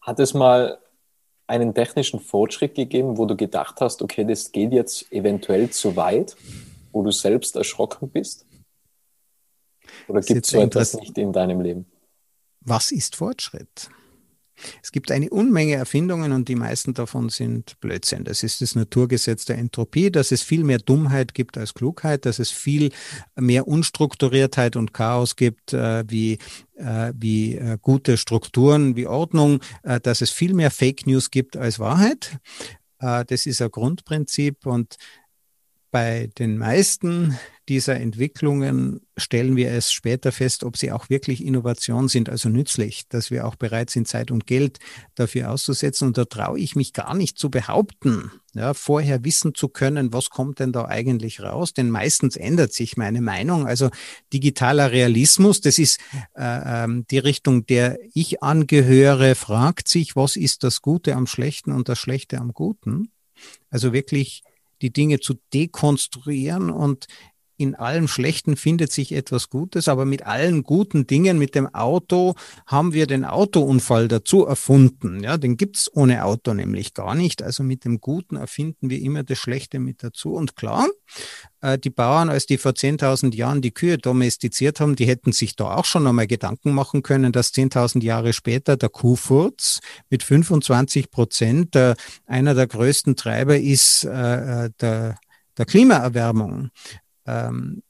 [0.00, 0.78] Hat es mal
[1.46, 6.36] einen technischen Fortschritt gegeben, wo du gedacht hast, okay, das geht jetzt eventuell zu weit,
[6.92, 8.46] wo du selbst erschrocken bist?
[10.08, 11.86] Oder gibt es so etwas nicht in deinem Leben?
[12.60, 13.90] Was ist Fortschritt?
[14.82, 18.24] Es gibt eine Unmenge Erfindungen und die meisten davon sind Blödsinn.
[18.24, 22.38] Das ist das Naturgesetz der Entropie, dass es viel mehr Dummheit gibt als Klugheit, dass
[22.38, 22.90] es viel
[23.36, 26.38] mehr Unstrukturiertheit und Chaos gibt äh, wie,
[26.76, 31.56] äh, wie äh, gute Strukturen, wie Ordnung, äh, dass es viel mehr Fake News gibt
[31.56, 32.38] als Wahrheit.
[32.98, 34.96] Äh, das ist ein Grundprinzip und
[35.90, 42.08] bei den meisten dieser Entwicklungen stellen wir es später fest, ob sie auch wirklich Innovation
[42.08, 44.80] sind, also nützlich, dass wir auch bereit sind, Zeit und Geld
[45.14, 46.08] dafür auszusetzen.
[46.08, 50.30] Und da traue ich mich gar nicht zu behaupten, ja, vorher wissen zu können, was
[50.30, 51.72] kommt denn da eigentlich raus.
[51.72, 53.68] Denn meistens ändert sich meine Meinung.
[53.68, 53.90] Also
[54.32, 56.00] digitaler Realismus, das ist
[56.34, 61.70] äh, ähm, die Richtung, der ich angehöre, fragt sich, was ist das Gute am Schlechten
[61.70, 63.12] und das Schlechte am Guten.
[63.70, 64.42] Also wirklich
[64.82, 67.06] die Dinge zu dekonstruieren und
[67.60, 72.34] in allem Schlechten findet sich etwas Gutes, aber mit allen guten Dingen, mit dem Auto
[72.66, 75.22] haben wir den Autounfall dazu erfunden.
[75.22, 77.42] Ja, den gibt's ohne Auto nämlich gar nicht.
[77.42, 80.32] Also mit dem Guten erfinden wir immer das Schlechte mit dazu.
[80.32, 80.88] Und klar,
[81.60, 85.54] äh, die Bauern, als die vor 10.000 Jahren die Kühe domestiziert haben, die hätten sich
[85.54, 91.10] da auch schon einmal Gedanken machen können, dass 10.000 Jahre später der Kuhfurz mit 25
[91.10, 91.94] Prozent äh,
[92.24, 95.16] einer der größten Treiber ist äh der
[95.60, 96.70] der Klimaerwärmung.
[97.26, 97.82] Ähm,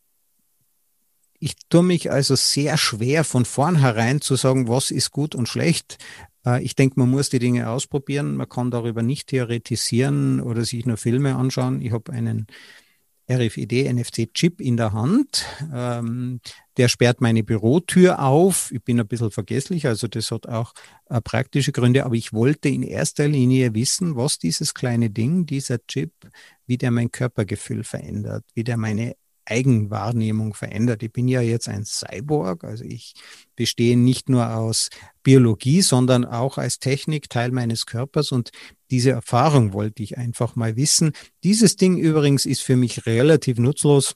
[1.39, 5.99] ich tue mich also sehr schwer von vornherein zu sagen, was ist gut und schlecht.
[6.45, 8.37] Äh, ich denke, man muss die Dinge ausprobieren.
[8.37, 11.81] Man kann darüber nicht theoretisieren oder sich nur Filme anschauen.
[11.81, 12.47] Ich habe einen
[13.31, 15.47] RFID-NFC-Chip in der Hand.
[15.73, 16.41] Ähm,
[16.77, 18.73] der sperrt meine Bürotür auf.
[18.73, 20.73] Ich bin ein bisschen vergesslich, also das hat auch
[21.09, 22.05] äh, praktische Gründe.
[22.05, 26.13] Aber ich wollte in erster Linie wissen, was dieses kleine Ding, dieser Chip,
[26.71, 31.03] wie der mein Körpergefühl verändert, wie der meine Eigenwahrnehmung verändert.
[31.03, 33.15] Ich bin ja jetzt ein Cyborg, also ich
[33.57, 34.89] bestehe nicht nur aus
[35.25, 38.53] Biologie, sondern auch als Technik Teil meines Körpers und
[38.89, 41.11] diese Erfahrung wollte ich einfach mal wissen.
[41.43, 44.15] Dieses Ding übrigens ist für mich relativ nutzlos.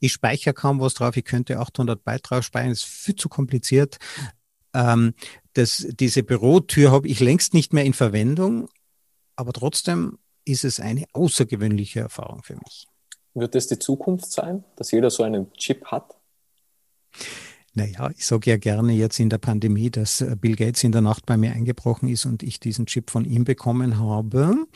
[0.00, 1.14] Ich speichere kaum was drauf.
[1.18, 2.70] Ich könnte 800 Byte drauf speichern.
[2.70, 3.98] Ist viel zu kompliziert.
[4.72, 5.12] Ähm,
[5.52, 8.70] das, diese Bürotür habe ich längst nicht mehr in Verwendung,
[9.36, 12.86] aber trotzdem ist es eine außergewöhnliche Erfahrung für mich.
[13.34, 16.16] Wird das die Zukunft sein, dass jeder so einen Chip hat?
[17.72, 21.02] Naja, ich sage ja gerne jetzt in der Pandemie, dass äh, Bill Gates in der
[21.02, 24.66] Nacht bei mir eingebrochen ist und ich diesen Chip von ihm bekommen habe.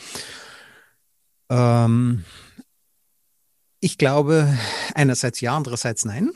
[1.51, 2.25] Ähm,
[3.81, 4.57] ich glaube
[4.95, 6.31] einerseits ja, andererseits nein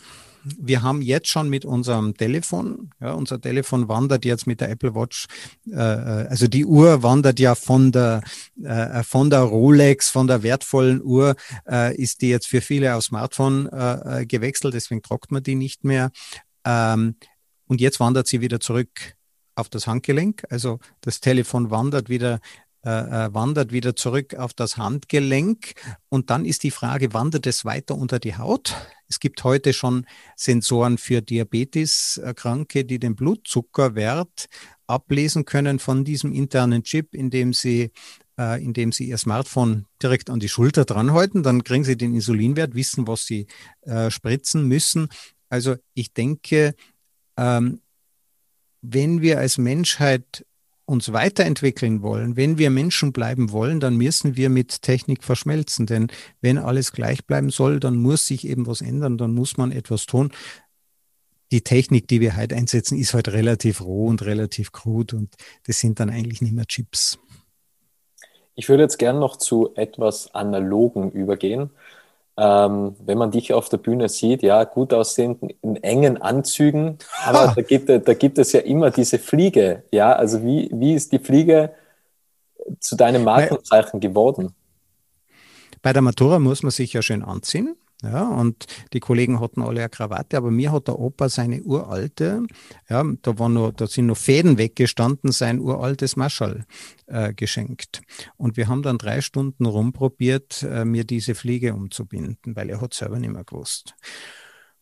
[0.59, 4.95] wir haben jetzt schon mit unserem Telefon, ja, unser Telefon wandert jetzt mit der Apple
[4.95, 5.27] Watch,
[5.67, 8.23] äh, äh, also die Uhr wandert ja von der,
[8.63, 11.37] äh, von der Rolex, von der wertvollen Uhr,
[11.69, 15.55] äh, ist die jetzt für viele auf Smartphone äh, äh, gewechselt, deswegen trockt man die
[15.55, 16.11] nicht mehr.
[16.65, 17.17] Ähm,
[17.67, 19.15] und jetzt wandert sie wieder zurück
[19.55, 20.45] auf das Handgelenk.
[20.51, 22.41] Also das Telefon wandert wieder
[22.89, 25.75] wandert wieder zurück auf das Handgelenk
[26.09, 28.75] und dann ist die Frage, wandert es weiter unter die Haut?
[29.09, 34.47] Es gibt heute schon Sensoren für Diabetes-Kranke, die den Blutzuckerwert
[34.87, 37.91] ablesen können von diesem internen Chip, indem sie
[38.39, 41.43] äh, indem sie ihr Smartphone direkt an die Schulter dranhalten.
[41.43, 43.49] Dann kriegen sie den Insulinwert, wissen, was sie
[43.83, 45.09] äh, spritzen müssen.
[45.49, 46.75] Also ich denke,
[47.37, 47.81] ähm,
[48.81, 50.47] wenn wir als Menschheit
[50.89, 55.85] uns weiterentwickeln wollen, wenn wir Menschen bleiben wollen, dann müssen wir mit Technik verschmelzen.
[55.85, 56.09] Denn
[56.41, 60.07] wenn alles gleich bleiben soll, dann muss sich eben was ändern, dann muss man etwas
[60.07, 60.33] tun.
[61.53, 65.35] Die Technik, die wir heute einsetzen, ist halt relativ roh und relativ krud und
[65.67, 67.19] das sind dann eigentlich nicht mehr Chips.
[68.55, 71.71] Ich würde jetzt gern noch zu etwas Analogen übergehen.
[72.41, 77.53] Ähm, wenn man dich auf der Bühne sieht, ja, gut aussehend in engen Anzügen, aber
[77.57, 81.19] da gibt, da gibt es ja immer diese Fliege, ja, also wie, wie ist die
[81.19, 81.73] Fliege
[82.79, 84.55] zu deinem Markenzeichen geworden?
[85.83, 87.77] Bei der Matura muss man sich ja schön anziehen.
[88.03, 92.45] Ja, und die Kollegen hatten alle eine Krawatte, aber mir hat der Opa seine uralte,
[92.89, 96.65] ja, da war nur, da sind noch Fäden weggestanden, sein uraltes Marschall
[97.07, 98.03] äh, geschenkt.
[98.37, 102.95] Und wir haben dann drei Stunden rumprobiert, äh, mir diese Fliege umzubinden, weil er hat
[102.95, 103.97] selber nicht mehr gewusst.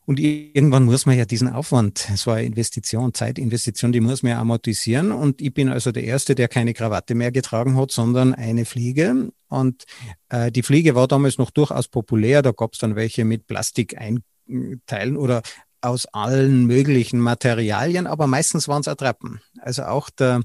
[0.07, 4.41] Und irgendwann muss man ja diesen Aufwand, es war Investition, Zeitinvestition, die muss man ja
[4.41, 5.11] amortisieren.
[5.11, 9.33] Und ich bin also der Erste, der keine Krawatte mehr getragen hat, sondern eine Fliege.
[9.49, 9.85] Und
[10.29, 12.43] äh, die Fliege war damals noch durchaus populär.
[12.43, 15.43] Da gab es dann welche mit Plastikeinteilen oder
[15.81, 19.41] aus allen möglichen Materialien, aber meistens waren es Attrappen.
[19.59, 20.43] Also auch der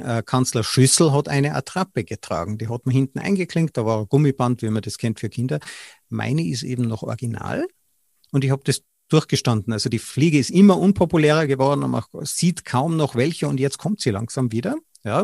[0.00, 2.56] äh, Kanzler Schüssel hat eine Attrappe getragen.
[2.56, 5.60] Die hat man hinten eingeklinkt, da war ein Gummiband, wie man das kennt für Kinder.
[6.08, 7.66] Meine ist eben noch original
[8.34, 9.72] und ich habe das durchgestanden.
[9.72, 14.00] Also die Fliege ist immer unpopulärer geworden man sieht kaum noch welche und jetzt kommt
[14.00, 14.76] sie langsam wieder.
[15.04, 15.22] Ja,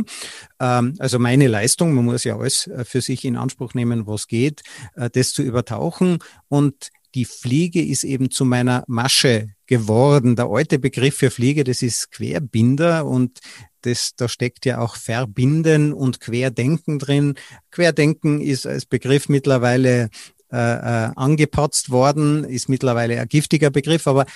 [0.61, 4.29] ähm, also meine Leistung, man muss ja alles äh, für sich in Anspruch nehmen, was
[4.29, 4.63] geht,
[4.95, 6.19] äh, das zu übertauchen
[6.49, 10.37] und die Fliege ist eben zu meiner Masche geworden.
[10.37, 13.41] Der alte Begriff für Fliege, das ist Querbinder und
[13.81, 17.35] das, da steckt ja auch Verbinden und Querdenken drin.
[17.71, 20.11] Querdenken ist als Begriff mittlerweile
[20.53, 24.27] äh, äh, angepatzt worden, ist mittlerweile ein giftiger Begriff, aber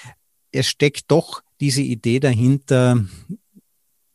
[0.52, 3.04] es steckt doch diese Idee dahinter,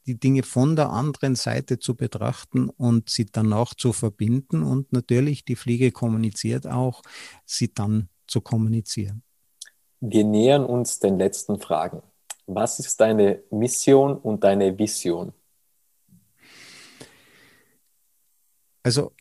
[0.06, 5.46] die Dinge von der anderen Seite zu betrachten und sie danach zu verbinden und natürlich
[5.46, 7.02] die Fliege kommuniziert auch,
[7.46, 9.22] sie dann zu kommunizieren.
[10.00, 12.02] Wir nähern uns den letzten Fragen.
[12.48, 15.34] Was ist deine Mission und deine Vision?
[18.82, 19.12] Also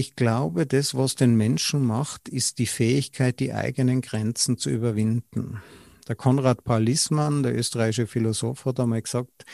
[0.00, 5.60] ich glaube, das, was den Menschen macht, ist die Fähigkeit, die eigenen Grenzen zu überwinden.
[6.08, 9.44] Der Konrad Paul Lissmann, der österreichische Philosoph, hat einmal gesagt,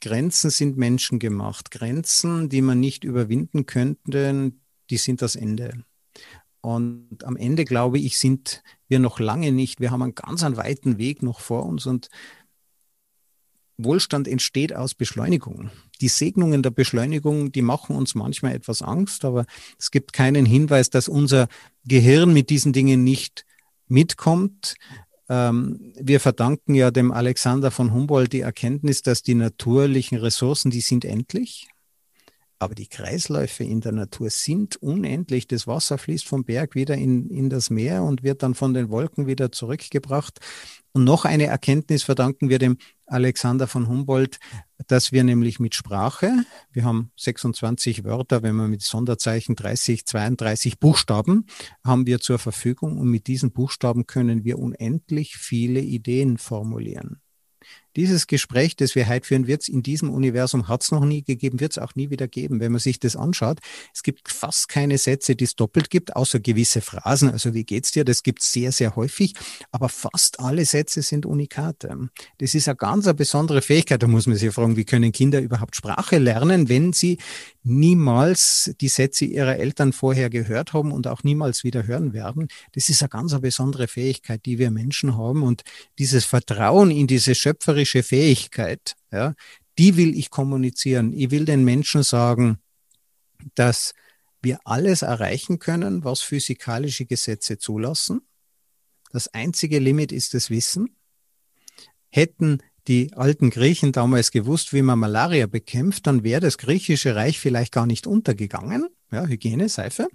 [0.00, 1.72] Grenzen sind menschengemacht.
[1.72, 4.52] Grenzen, die man nicht überwinden könnte,
[4.88, 5.84] die sind das Ende.
[6.60, 9.80] Und am Ende, glaube ich, sind wir noch lange nicht.
[9.80, 12.08] Wir haben einen ganz einen weiten Weg noch vor uns und
[13.84, 15.70] Wohlstand entsteht aus Beschleunigung.
[16.00, 19.46] Die Segnungen der Beschleunigung, die machen uns manchmal etwas Angst, aber
[19.78, 21.48] es gibt keinen Hinweis, dass unser
[21.84, 23.44] Gehirn mit diesen Dingen nicht
[23.88, 24.74] mitkommt.
[25.28, 30.80] Ähm, wir verdanken ja dem Alexander von Humboldt die Erkenntnis, dass die natürlichen Ressourcen, die
[30.80, 31.68] sind endlich.
[32.62, 35.48] Aber die Kreisläufe in der Natur sind unendlich.
[35.48, 38.88] Das Wasser fließt vom Berg wieder in, in das Meer und wird dann von den
[38.88, 40.38] Wolken wieder zurückgebracht.
[40.92, 42.76] Und noch eine Erkenntnis verdanken wir dem
[43.12, 44.38] Alexander von Humboldt,
[44.88, 50.80] dass wir nämlich mit Sprache, wir haben 26 Wörter, wenn man mit Sonderzeichen 30, 32
[50.80, 51.46] Buchstaben
[51.84, 57.21] haben wir zur Verfügung und mit diesen Buchstaben können wir unendlich viele Ideen formulieren.
[57.96, 61.22] Dieses Gespräch, das wir heute führen, wird es in diesem Universum hat es noch nie
[61.22, 62.60] gegeben, wird es auch nie wieder geben.
[62.60, 63.58] Wenn man sich das anschaut,
[63.94, 67.30] es gibt fast keine Sätze, die es doppelt gibt, außer gewisse Phrasen.
[67.30, 68.04] Also wie geht's dir?
[68.04, 69.34] Das gibt es sehr, sehr häufig.
[69.70, 72.08] Aber fast alle Sätze sind Unikate.
[72.38, 74.02] Das ist eine ganz eine besondere Fähigkeit.
[74.02, 77.18] Da muss man sich fragen, wie können Kinder überhaupt Sprache lernen, wenn sie
[77.62, 82.48] niemals die Sätze ihrer Eltern vorher gehört haben und auch niemals wieder hören werden.
[82.72, 85.42] Das ist eine ganz eine besondere Fähigkeit, die wir Menschen haben.
[85.42, 85.62] Und
[85.98, 89.34] dieses Vertrauen in diese schöpferische Fähigkeit, ja,
[89.78, 91.12] die will ich kommunizieren.
[91.12, 92.58] Ich will den Menschen sagen,
[93.54, 93.94] dass
[94.42, 98.20] wir alles erreichen können, was physikalische Gesetze zulassen.
[99.12, 100.96] Das einzige Limit ist das Wissen.
[102.08, 107.38] Hätten die alten Griechen damals gewusst, wie man Malaria bekämpft, dann wäre das griechische Reich
[107.38, 108.88] vielleicht gar nicht untergegangen.
[109.12, 110.08] Ja, Hygiene, Seife.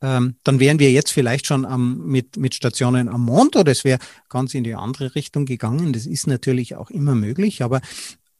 [0.00, 3.84] Ähm, dann wären wir jetzt vielleicht schon am, mit, mit Stationen am Mond oder es
[3.84, 5.92] wäre ganz in die andere Richtung gegangen.
[5.92, 7.80] Das ist natürlich auch immer möglich, aber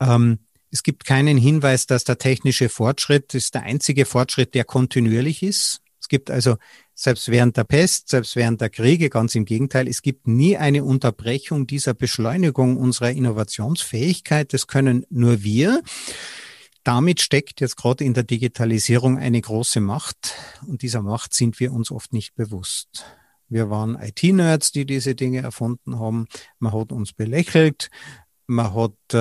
[0.01, 0.41] ähm,
[0.73, 5.81] es gibt keinen Hinweis, dass der technische Fortschritt ist der einzige Fortschritt, der kontinuierlich ist.
[6.01, 6.57] Es gibt also
[6.95, 10.83] selbst während der Pest, selbst während der Kriege, ganz im Gegenteil, es gibt nie eine
[10.83, 14.53] Unterbrechung dieser Beschleunigung unserer Innovationsfähigkeit.
[14.53, 15.83] Das können nur wir.
[16.85, 20.35] Damit steckt jetzt gerade in der Digitalisierung eine große Macht
[20.67, 23.05] und dieser Macht sind wir uns oft nicht bewusst.
[23.49, 26.27] Wir waren IT-Nerds, die diese Dinge erfunden haben.
[26.59, 27.91] Man hat uns belächelt
[28.47, 29.19] man hat äh,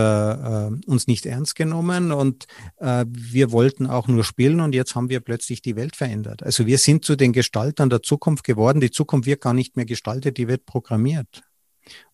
[0.68, 2.46] äh, uns nicht ernst genommen und
[2.78, 6.44] äh, wir wollten auch nur spielen und jetzt haben wir plötzlich die Welt verändert.
[6.44, 8.82] Also wir sind zu den Gestaltern der Zukunft geworden.
[8.82, 11.44] Die Zukunft wird gar nicht mehr gestaltet, die wird programmiert.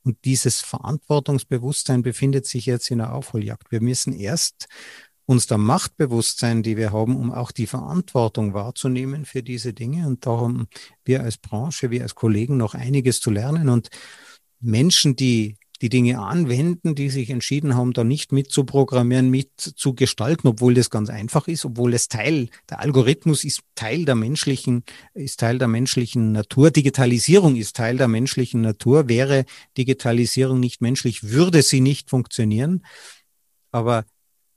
[0.03, 3.71] Und dieses Verantwortungsbewusstsein befindet sich jetzt in der Aufholjagd.
[3.71, 4.67] Wir müssen erst
[5.27, 10.07] uns der Machtbewusstsein, die wir haben, um auch die Verantwortung wahrzunehmen für diese Dinge.
[10.07, 10.67] Und darum
[11.03, 13.67] wir als Branche, wir als Kollegen noch einiges zu lernen.
[13.67, 13.89] Und
[14.61, 20.89] Menschen, die die Dinge anwenden, die sich entschieden haben, da nicht mitzuprogrammieren, mitzugestalten, obwohl das
[20.89, 25.67] ganz einfach ist, obwohl es Teil, der Algorithmus ist Teil der menschlichen, ist Teil der
[25.67, 26.71] menschlichen Natur.
[26.71, 29.07] Digitalisierung ist Teil der menschlichen Natur.
[29.07, 29.45] Wäre
[29.77, 32.83] Digitalisierung nicht menschlich, würde sie nicht funktionieren.
[33.71, 34.05] Aber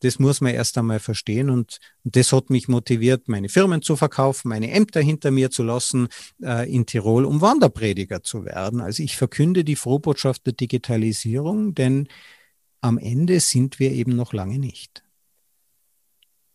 [0.00, 3.96] das muss man erst einmal verstehen und, und, das hat mich motiviert, meine Firmen zu
[3.96, 6.08] verkaufen, meine Ämter hinter mir zu lassen
[6.42, 8.80] äh, in Tirol, um Wanderprediger zu werden.
[8.80, 12.08] Also ich verkünde die Frohbotschaft der Digitalisierung, denn
[12.80, 15.02] am Ende sind wir eben noch lange nicht.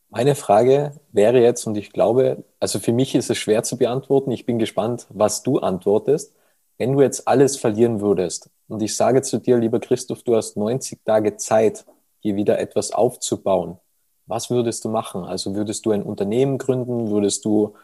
[0.10, 4.32] Meine Frage wäre jetzt, und ich glaube, also für mich ist es schwer zu beantworten.
[4.32, 6.34] Ich bin gespannt, was du antwortest.
[6.78, 10.58] Wenn du jetzt alles verlieren würdest und ich sage zu dir, lieber Christoph, du hast
[10.58, 11.86] 90 Tage Zeit,
[12.26, 13.80] dir wieder etwas aufzubauen,
[14.28, 15.24] was würdest du machen?
[15.24, 17.10] Also würdest du ein Unternehmen gründen?
[17.12, 17.76] Würdest du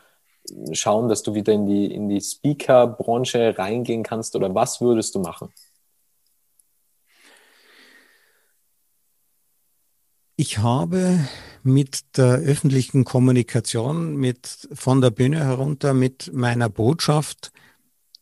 [0.74, 4.36] schauen, dass du wieder in die, in die Speaker-Branche reingehen kannst?
[4.36, 5.54] Oder was würdest du machen?
[10.36, 11.20] Ich habe
[11.62, 17.52] mit der öffentlichen Kommunikation, mit von der Bühne herunter, mit meiner Botschaft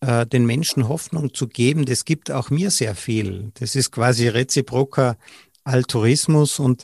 [0.01, 1.85] äh, den Menschen Hoffnung zu geben.
[1.85, 3.51] Das gibt auch mir sehr viel.
[3.53, 5.17] Das ist quasi reziproker
[5.63, 6.83] Altruismus und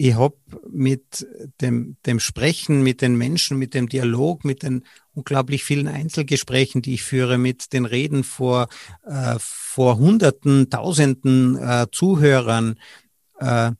[0.00, 0.36] ich habe
[0.70, 1.26] mit
[1.60, 6.94] dem, dem Sprechen mit den Menschen, mit dem Dialog, mit den unglaublich vielen Einzelgesprächen, die
[6.94, 8.68] ich führe, mit den Reden vor,
[9.04, 12.78] äh, vor Hunderten, Tausenden äh, Zuhörern,
[13.40, 13.72] äh,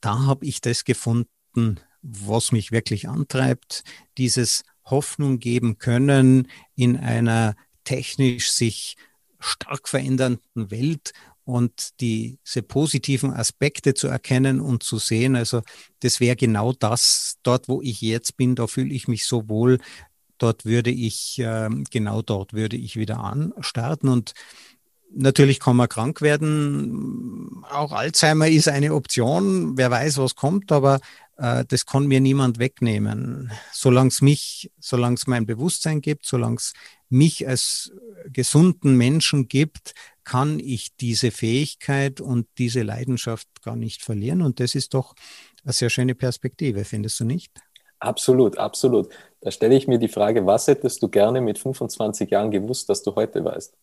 [0.00, 3.84] da habe ich das gefunden, was mich wirklich antreibt,
[4.18, 7.54] dieses Hoffnung geben können in einer
[7.84, 8.96] technisch sich
[9.38, 11.12] stark verändernden Welt
[11.44, 15.36] und diese positiven Aspekte zu erkennen und zu sehen.
[15.36, 15.62] Also
[16.00, 19.78] das wäre genau das, dort wo ich jetzt bin, da fühle ich mich so wohl,
[20.38, 24.32] dort würde ich, äh, genau dort würde ich wieder anstarten und
[25.12, 27.64] Natürlich kann man krank werden.
[27.68, 29.76] Auch Alzheimer ist eine Option.
[29.76, 31.00] Wer weiß, was kommt, aber
[31.40, 33.50] das kann mir niemand wegnehmen.
[33.72, 36.74] Solange es mich, solange es mein Bewusstsein gibt, solange es
[37.08, 37.92] mich als
[38.26, 44.42] gesunden Menschen gibt, kann ich diese Fähigkeit und diese Leidenschaft gar nicht verlieren.
[44.42, 45.14] Und das ist doch
[45.64, 47.52] eine sehr schöne Perspektive, findest du nicht?
[48.00, 49.08] Absolut, absolut.
[49.40, 53.02] Da stelle ich mir die Frage, was hättest du gerne mit 25 Jahren gewusst, dass
[53.02, 53.74] du heute weißt?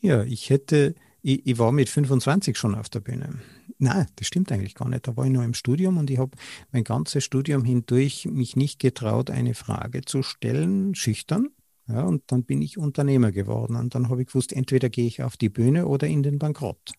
[0.00, 3.38] Ja, ich hätte, ich, ich war mit 25 schon auf der Bühne.
[3.78, 5.06] Nein, das stimmt eigentlich gar nicht.
[5.08, 6.36] Da war ich noch im Studium und ich habe
[6.70, 11.48] mein ganzes Studium hindurch mich nicht getraut, eine Frage zu stellen, schüchtern.
[11.88, 13.76] Ja, und dann bin ich Unternehmer geworden.
[13.76, 16.92] Und dann habe ich gewusst, entweder gehe ich auf die Bühne oder in den Bankrott.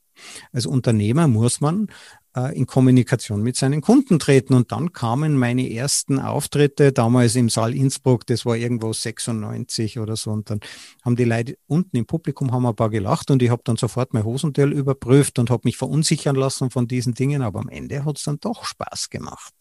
[0.51, 1.87] Als Unternehmer muss man
[2.35, 4.53] äh, in Kommunikation mit seinen Kunden treten.
[4.53, 10.15] Und dann kamen meine ersten Auftritte, damals im Saal Innsbruck, das war irgendwo 96 oder
[10.15, 10.31] so.
[10.31, 10.59] Und dann
[11.03, 14.13] haben die Leute unten im Publikum haben ein paar gelacht und ich habe dann sofort
[14.13, 17.41] mein Hosenteil überprüft und habe mich verunsichern lassen von diesen Dingen.
[17.41, 19.53] Aber am Ende hat es dann doch Spaß gemacht.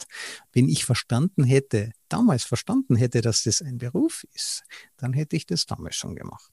[0.53, 4.65] Wenn ich verstanden hätte, damals verstanden hätte, dass das ein Beruf ist,
[4.97, 6.51] dann hätte ich das damals schon gemacht.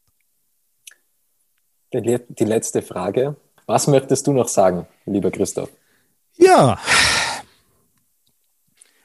[1.92, 3.36] Die letzte Frage.
[3.70, 5.70] Was möchtest du noch sagen, lieber Christoph?
[6.38, 6.80] Ja.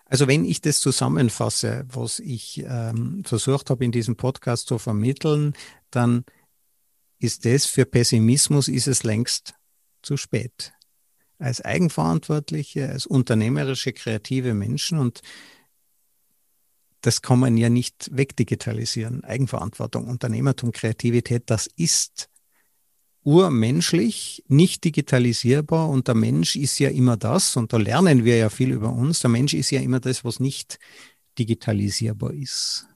[0.06, 5.52] Also wenn ich das zusammenfasse, was ich ähm, versucht habe in diesem Podcast zu vermitteln,
[5.90, 6.24] dann
[7.18, 9.52] ist das für Pessimismus ist es längst
[10.00, 10.72] zu spät.
[11.38, 15.20] Als eigenverantwortliche, als unternehmerische, kreative Menschen und
[17.02, 19.24] das kann man ja nicht wegdigitalisieren.
[19.24, 22.30] Eigenverantwortung, Unternehmertum, Kreativität, das ist
[23.24, 28.50] urmenschlich, nicht digitalisierbar und der Mensch ist ja immer das, und da lernen wir ja
[28.50, 30.78] viel über uns, der Mensch ist ja immer das, was nicht
[31.38, 32.86] digitalisierbar ist.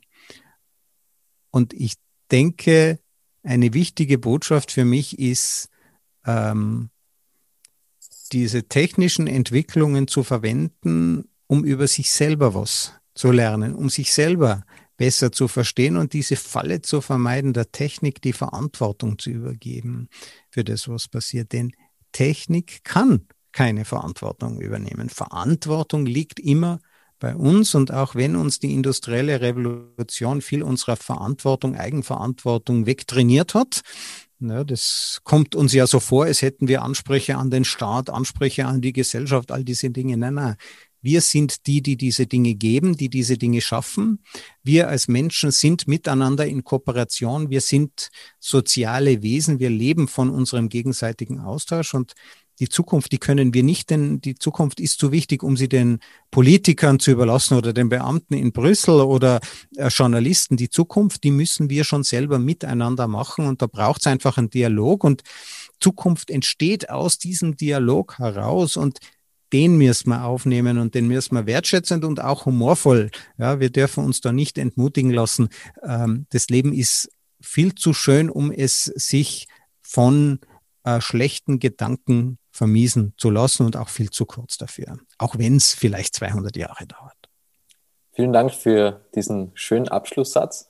[1.51, 1.95] Und ich
[2.31, 3.01] denke,
[3.43, 5.71] eine wichtige Botschaft für mich ist,
[6.27, 6.91] ähm,
[8.33, 14.65] diese technischen Entwicklungen zu verwenden, um über sich selber was zu lernen, um sich selber
[14.99, 20.09] besser zu verstehen und diese Falle zu vermeiden, der Technik die Verantwortung zu übergeben
[20.51, 21.53] für das, was passiert.
[21.53, 21.73] Denn
[22.13, 25.09] Technik kann keine Verantwortung übernehmen.
[25.09, 26.81] Verantwortung liegt immer
[27.19, 33.83] bei uns und auch wenn uns die industrielle Revolution viel unserer Verantwortung, Eigenverantwortung wegtrainiert hat,
[34.41, 38.67] ja, das kommt uns ja so vor, als hätten wir Ansprüche an den Staat, Ansprüche
[38.67, 40.17] an die Gesellschaft, all diese Dinge.
[40.17, 40.57] Nein, nein.
[41.01, 44.21] Wir sind die, die diese Dinge geben, die diese Dinge schaffen.
[44.63, 47.51] Wir als Menschen sind miteinander in Kooperation.
[47.51, 49.61] Wir sind soziale Wesen.
[49.61, 52.15] Wir leben von unserem gegenseitigen Austausch und
[52.61, 56.01] die Zukunft, die können wir nicht, denn die Zukunft ist zu wichtig, um sie den
[56.33, 59.41] Politikern zu überlassen oder den Beamten in Brüssel oder
[59.77, 60.57] äh, Journalisten.
[60.57, 64.51] Die Zukunft, die müssen wir schon selber miteinander machen und da braucht es einfach einen
[64.51, 65.23] Dialog und
[65.81, 68.99] Zukunft entsteht aus diesem Dialog heraus und
[69.53, 73.11] den müssen wir aufnehmen und den müssen wir wertschätzend und auch humorvoll.
[73.39, 75.49] Ja, wir dürfen uns da nicht entmutigen lassen.
[75.83, 79.47] Ähm, das Leben ist viel zu schön, um es sich
[79.81, 80.41] von
[80.85, 85.75] äh, schlechten Gedanken vermiesen zu lassen und auch viel zu kurz dafür, auch wenn es
[85.75, 87.15] vielleicht 200 Jahre dauert.
[88.13, 90.69] Vielen Dank für diesen schönen Abschlusssatz.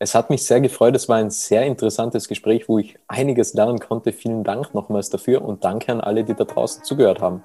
[0.00, 0.96] Es hat mich sehr gefreut.
[0.96, 4.12] Es war ein sehr interessantes Gespräch, wo ich einiges lernen konnte.
[4.12, 7.44] Vielen Dank nochmals dafür und danke an alle, die da draußen zugehört haben.